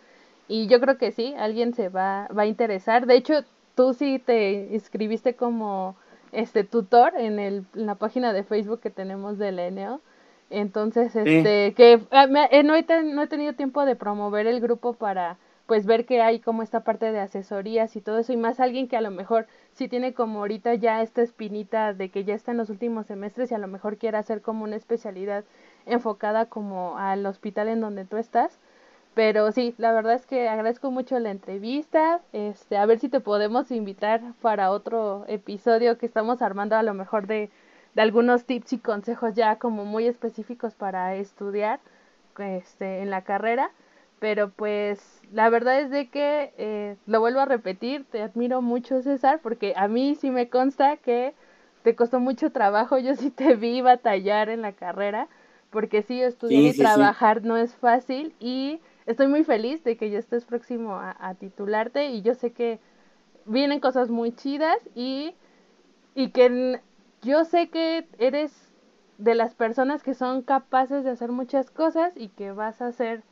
[0.48, 3.06] Y yo creo que sí, alguien se va, va a interesar.
[3.06, 3.42] De hecho,
[3.74, 5.96] tú sí te inscribiste como
[6.32, 10.02] este tutor en, el, en la página de Facebook que tenemos del ENEO.
[10.50, 14.94] Entonces, este, que ah, eh, no, he no he tenido tiempo de promover el grupo
[14.94, 18.58] para pues ver que hay como esta parte de asesorías y todo eso y más
[18.58, 22.34] alguien que a lo mejor sí tiene como ahorita ya esta espinita de que ya
[22.34, 25.44] está en los últimos semestres y a lo mejor quiere hacer como una especialidad
[25.86, 28.58] enfocada como al hospital en donde tú estás.
[29.14, 32.20] Pero sí, la verdad es que agradezco mucho la entrevista.
[32.32, 36.94] Este, a ver si te podemos invitar para otro episodio que estamos armando a lo
[36.94, 37.48] mejor de,
[37.94, 41.80] de algunos tips y consejos ya como muy específicos para estudiar
[42.38, 43.70] este, en la carrera.
[44.18, 49.00] Pero pues la verdad es de que, eh, lo vuelvo a repetir, te admiro mucho
[49.02, 51.34] César, porque a mí sí me consta que
[51.82, 55.28] te costó mucho trabajo, yo sí te vi batallar en la carrera,
[55.70, 60.18] porque sí, estudiar y trabajar no es fácil y estoy muy feliz de que ya
[60.18, 62.80] estés próximo a, a, titularte y yo sé que
[63.46, 65.34] vienen cosas muy chidas y,
[66.14, 66.80] y que
[67.22, 68.72] yo sé que eres
[69.18, 73.22] de las personas que son capaces de hacer muchas cosas y que vas a hacer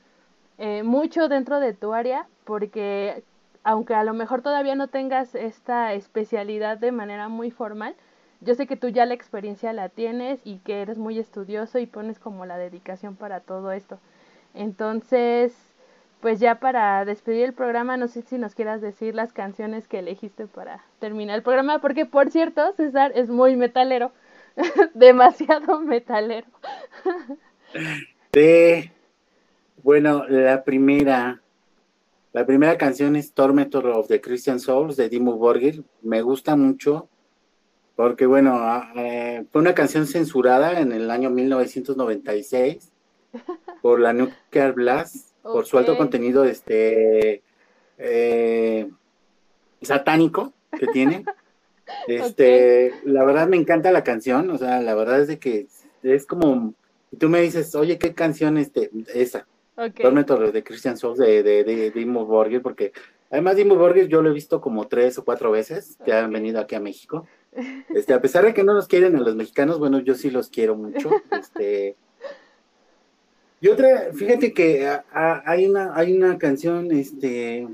[0.59, 3.25] eh, mucho dentro de tu área porque
[3.65, 7.95] aunque a lo mejor todavía no tengas esta especialidad de manera muy formal,
[8.41, 11.87] yo sé que tú ya la experiencia la tienes y que eres muy estudioso y
[11.87, 13.99] pones como la dedicación para todo esto.
[14.55, 15.55] Entonces,
[16.21, 20.01] pues ya para despedir el programa, no sé si nos quieras decir las canciones que
[20.01, 24.13] elegiste para terminar el programa, porque por cierto, César es muy metalero,
[24.95, 26.47] demasiado metalero.
[28.33, 28.91] Sí,
[29.83, 31.41] bueno, la primera,
[32.33, 35.85] la primera canción es Tormentor of the Christian Souls de Dimmu Borgir.
[36.03, 37.09] Me gusta mucho
[37.99, 38.61] porque, bueno,
[39.51, 42.93] fue una canción censurada en el año 1996
[43.83, 47.43] por la Nuclear Blast, por su alto contenido este
[47.99, 48.89] eh,
[49.83, 51.25] satánico que tiene.
[52.07, 55.69] Este, la verdad me encanta la canción, o sea, la verdad es de que
[56.03, 56.75] es como,
[57.11, 58.91] y tú me dices, oye, ¿qué canción este?
[59.15, 59.47] Esa.
[59.75, 60.05] Okay.
[60.53, 62.93] de Christian Souls de, de, de, Dimmu Borgir, porque
[63.31, 66.61] además Dimmu Borgir yo lo he visto como tres o cuatro veces que han venido
[66.61, 67.27] aquí a México.
[67.95, 70.51] Este, a pesar de que no nos quieren a los mexicanos, bueno, yo sí los
[70.51, 71.11] quiero mucho.
[71.31, 71.97] Este,
[73.61, 77.69] y otra, fíjate que hay una, hay una canción, este,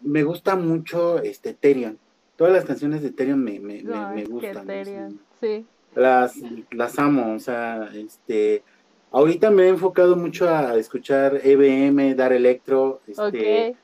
[0.00, 1.98] me gusta mucho, este, Terion.
[2.36, 5.18] Todas las canciones de Terion me, me, me, gustan.
[5.40, 5.64] sí.
[5.94, 6.34] Las,
[6.70, 8.62] las amo, o sea, este,
[9.16, 13.74] Ahorita me he enfocado mucho a escuchar EBM, Dar Electro, este,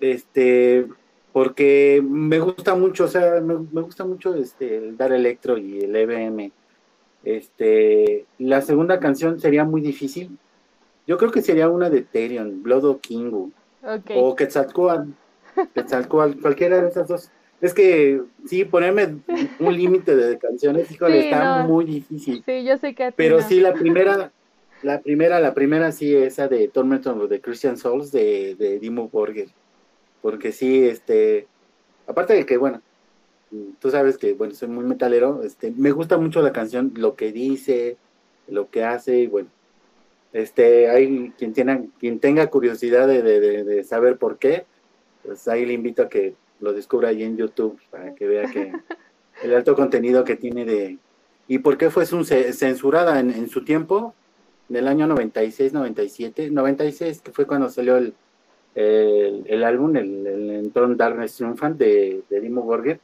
[0.00, 0.86] este,
[1.32, 5.96] porque me gusta mucho, o sea, me, gusta mucho este, el Dar Electro y el
[5.96, 6.52] EBM.
[7.28, 10.38] Este, la segunda canción sería muy difícil.
[11.06, 13.52] Yo creo que sería una de Terion, Blood o Kingu,
[14.16, 15.10] o Quetzalcoatl,
[15.74, 17.30] Quetzalcoatl, cualquiera de esas dos.
[17.60, 19.18] Es que sí, ponerme
[19.58, 22.42] un límite de canciones, híjole, está muy difícil.
[22.46, 23.12] Sí, yo sé que.
[23.12, 24.32] Pero sí, la primera,
[24.82, 29.10] la primera, la primera sí, esa de Torment of the Christian Souls de, de Dimo
[29.10, 29.48] Borger.
[30.22, 31.46] Porque sí, este,
[32.06, 32.80] aparte de que, bueno,
[33.78, 37.32] tú sabes que, bueno, soy muy metalero, este, me gusta mucho la canción, lo que
[37.32, 37.96] dice,
[38.48, 39.48] lo que hace, y bueno,
[40.32, 44.66] este, hay quien, tiene, quien tenga curiosidad de, de, de saber por qué,
[45.24, 48.72] pues ahí le invito a que lo descubra ahí en YouTube para que vea que
[49.42, 50.98] el alto contenido que tiene de...
[51.46, 54.14] ¿Y por qué fue censurada en, en su tiempo?
[54.68, 58.12] Del año 96, 97, 96, que fue cuando salió el,
[58.74, 63.00] el, álbum, el, el Entron Darkness Triumphant de, de Dimo Borger,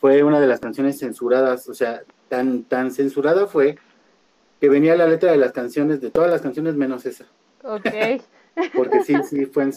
[0.00, 3.78] fue una de las canciones censuradas, o sea, tan, tan censurada fue
[4.60, 7.26] que venía la letra de las canciones, de todas las canciones menos esa.
[7.62, 7.86] Ok.
[8.74, 9.70] Porque sí, sí, fue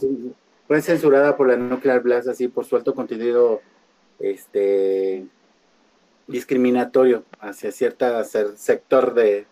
[0.67, 3.61] fue censurada por la Nuclear Blast así por su alto contenido
[4.19, 5.25] este
[6.27, 8.05] discriminatorio hacia cierto
[8.55, 9.45] sector de,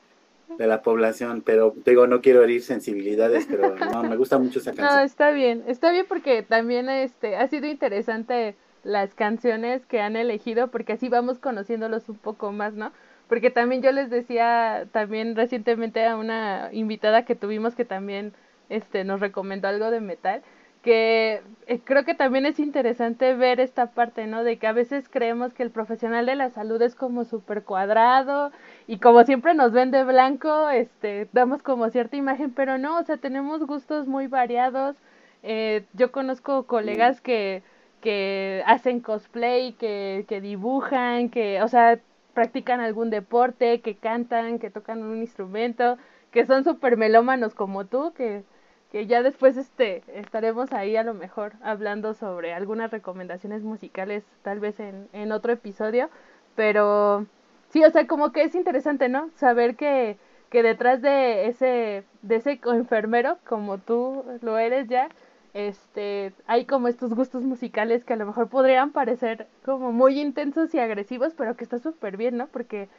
[0.57, 4.99] la población, pero digo, no quiero herir sensibilidades, pero no, me gusta mucho esa canción.
[4.99, 8.55] No, está bien, está bien porque también este ha sido interesante
[8.86, 12.94] las canciones que han elegido, porque así vamos conociéndolos un poco más, ¿no?
[13.28, 18.34] porque también yo les decía también recientemente a una invitada que tuvimos que también
[18.70, 20.42] este nos recomendó algo de metal
[20.84, 24.44] que eh, creo que también es interesante ver esta parte, ¿no?
[24.44, 28.52] De que a veces creemos que el profesional de la salud es como súper cuadrado
[28.86, 33.04] y como siempre nos ven de blanco, este, damos como cierta imagen, pero no, o
[33.04, 34.96] sea, tenemos gustos muy variados.
[35.42, 37.64] Eh, yo conozco colegas que,
[38.06, 41.99] que hacen cosplay, que, que dibujan, que, o sea,
[42.36, 45.97] practican algún deporte, que cantan, que tocan un instrumento,
[46.32, 48.43] que son súper melómanos como tú, que
[48.91, 54.62] que ya después este estaremos ahí a lo mejor hablando sobre algunas recomendaciones musicales tal
[54.62, 56.10] vez en, en otro episodio
[56.56, 57.26] pero
[57.72, 60.18] sí o sea como que es interesante no saber que,
[60.49, 65.10] que detrás de ese de ese enfermero como tú lo eres ya
[65.56, 70.76] este hay como estos gustos musicales que a lo mejor podrían parecer como muy intensos
[70.76, 72.89] y agresivos pero que está súper bien no porque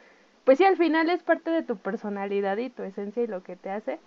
[0.43, 3.55] pues sí al final es parte de tu personalidad y tu esencia y lo que
[3.55, 3.99] te hace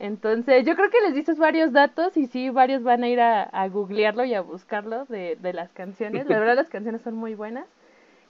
[0.00, 3.42] entonces, yo creo que les dices varios datos y sí, varios van a ir a,
[3.42, 6.26] a googlearlo y a buscarlo de, de, las canciones.
[6.26, 7.66] La verdad, las canciones son muy buenas.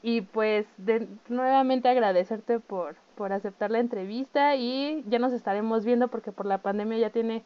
[0.02, 6.08] Y pues, de, nuevamente agradecerte por, por aceptar la entrevista y ya nos estaremos viendo
[6.08, 7.44] porque por la pandemia ya tiene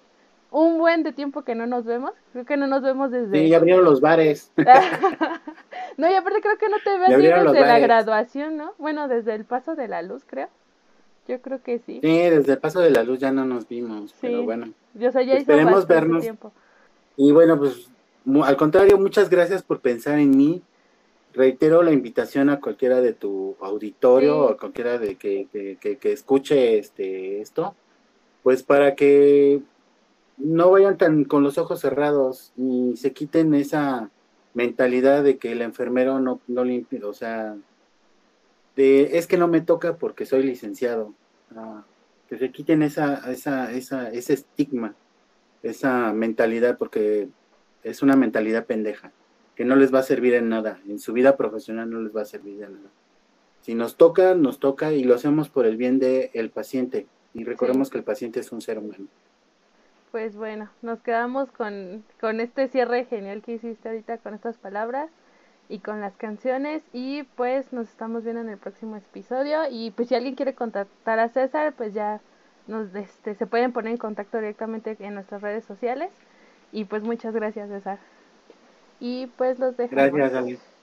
[0.54, 2.12] un buen de tiempo que no nos vemos.
[2.32, 3.36] Creo que no nos vemos desde...
[3.36, 4.52] Sí, ya abrieron los bares.
[5.96, 8.72] no, y aparte creo que no te ves desde la graduación, ¿no?
[8.78, 10.48] Bueno, desde el paso de la luz, creo.
[11.26, 11.98] Yo creo que sí.
[12.00, 14.68] Sí, desde el paso de la luz ya no nos vimos, pero bueno.
[14.94, 16.22] Yo, ya esperemos vernos.
[16.22, 16.52] Tiempo.
[17.16, 17.88] Y bueno, pues
[18.44, 20.62] al contrario, muchas gracias por pensar en mí.
[21.32, 26.12] Reitero la invitación a cualquiera de tu auditorio o a cualquiera de que, que, que,
[26.12, 27.74] escuche este esto,
[28.44, 29.60] pues para que
[30.36, 34.10] no vayan tan con los ojos cerrados y se quiten esa
[34.54, 37.56] mentalidad de que el enfermero no, no limpia, o sea,
[38.76, 41.14] es que no me toca porque soy licenciado.
[41.56, 41.84] Ah,
[42.28, 44.94] que se quiten esa, esa, esa, ese estigma,
[45.62, 47.28] esa mentalidad, porque
[47.82, 49.12] es una mentalidad pendeja,
[49.54, 52.22] que no les va a servir en nada, en su vida profesional no les va
[52.22, 52.90] a servir de nada.
[53.60, 57.06] Si nos toca, nos toca y lo hacemos por el bien del el paciente.
[57.32, 59.06] Y recordemos que el paciente es un ser humano.
[60.14, 65.10] Pues bueno, nos quedamos con, con este cierre genial que hiciste ahorita con estas palabras
[65.68, 66.84] y con las canciones.
[66.92, 69.62] Y pues nos estamos viendo en el próximo episodio.
[69.68, 72.20] Y pues si alguien quiere contactar a César pues ya
[72.68, 76.12] nos este, se pueden poner en contacto directamente en nuestras redes sociales.
[76.70, 77.98] Y pues muchas gracias César.
[79.00, 80.73] Y pues los dejo gracias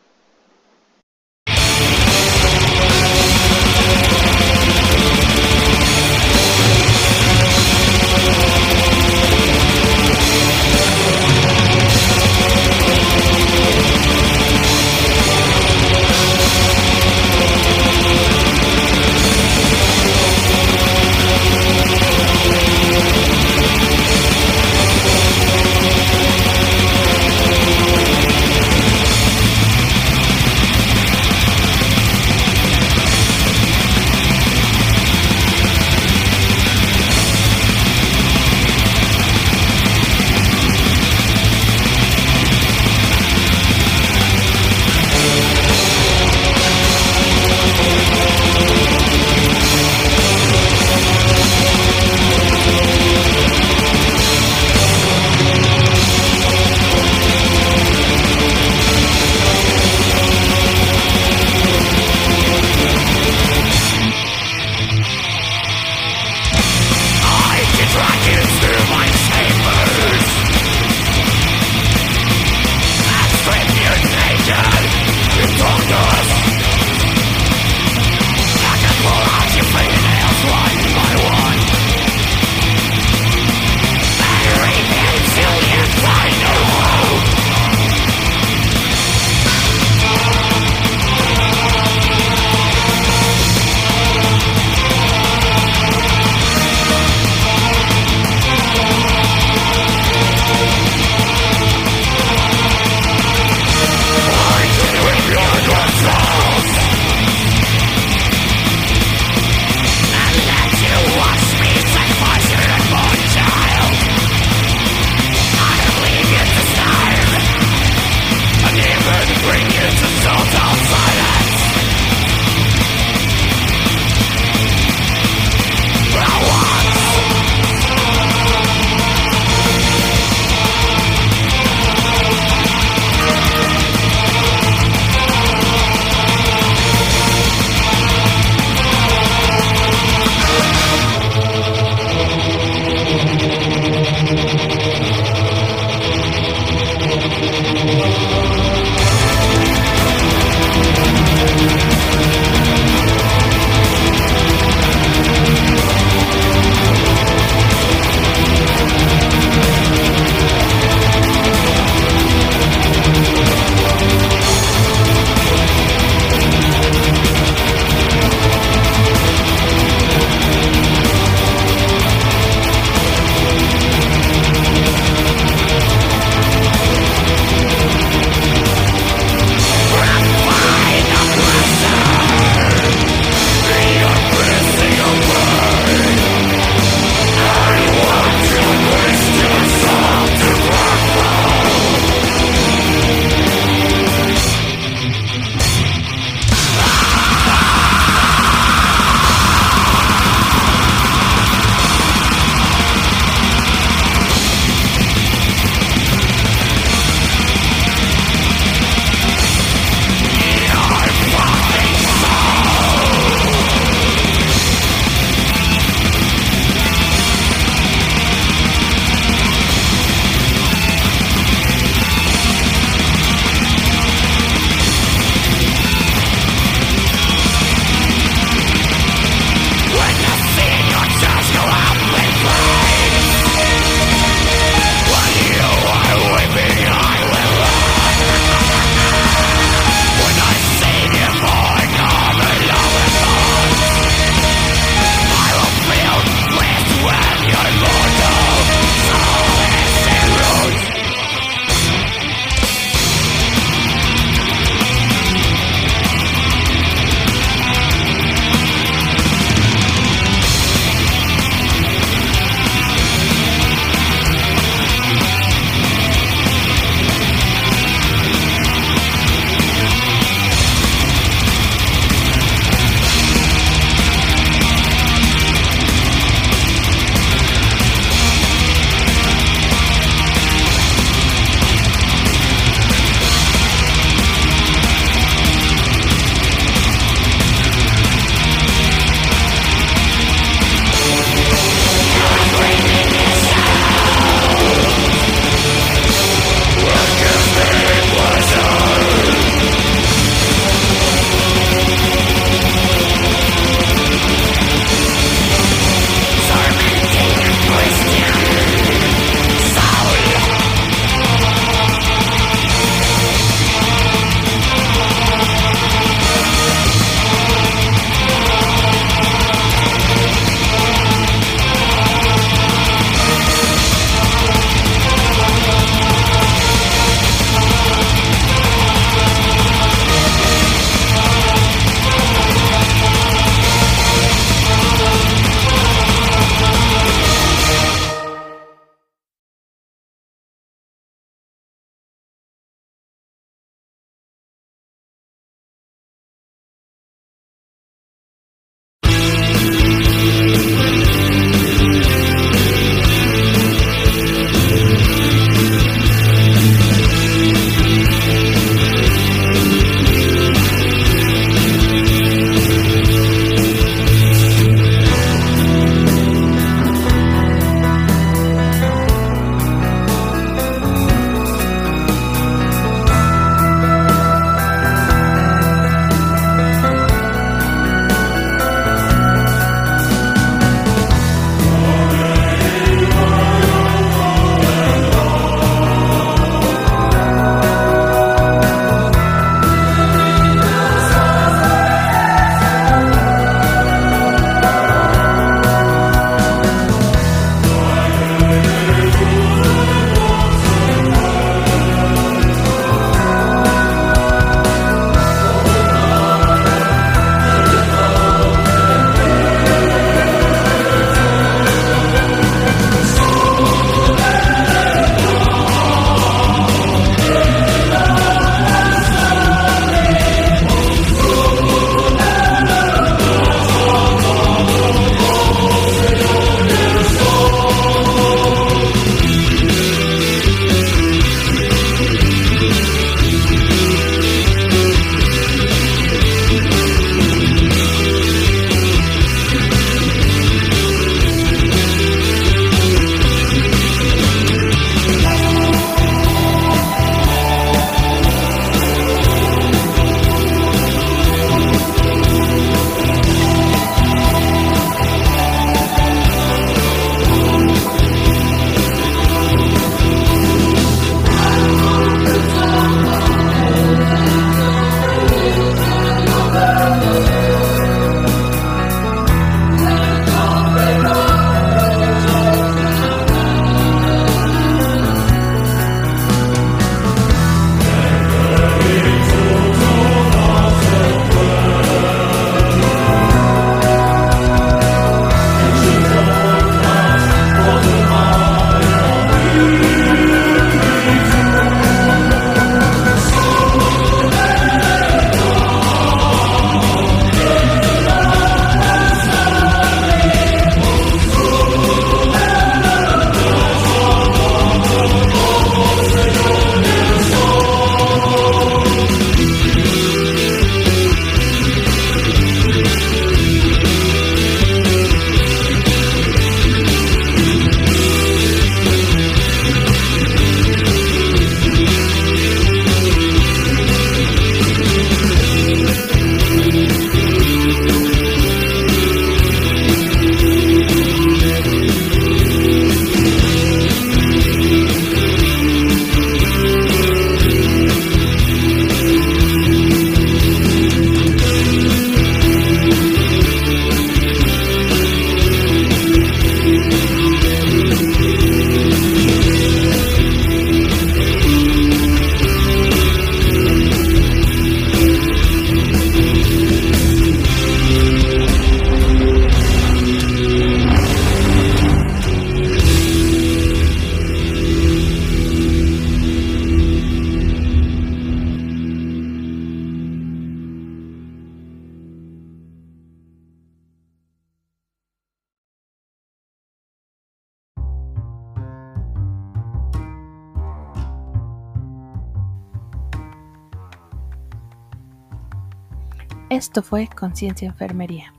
[586.71, 588.33] Esto fue Conciencia Enfermería.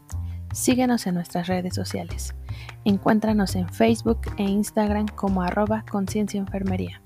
[0.55, 2.35] Síguenos en nuestras redes sociales.
[2.87, 7.03] Encuéntranos en Facebook e Instagram como arroba Conciencia Enfermería.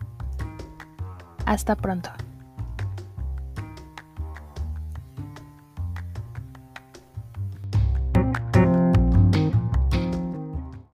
[1.45, 2.11] Hasta pronto.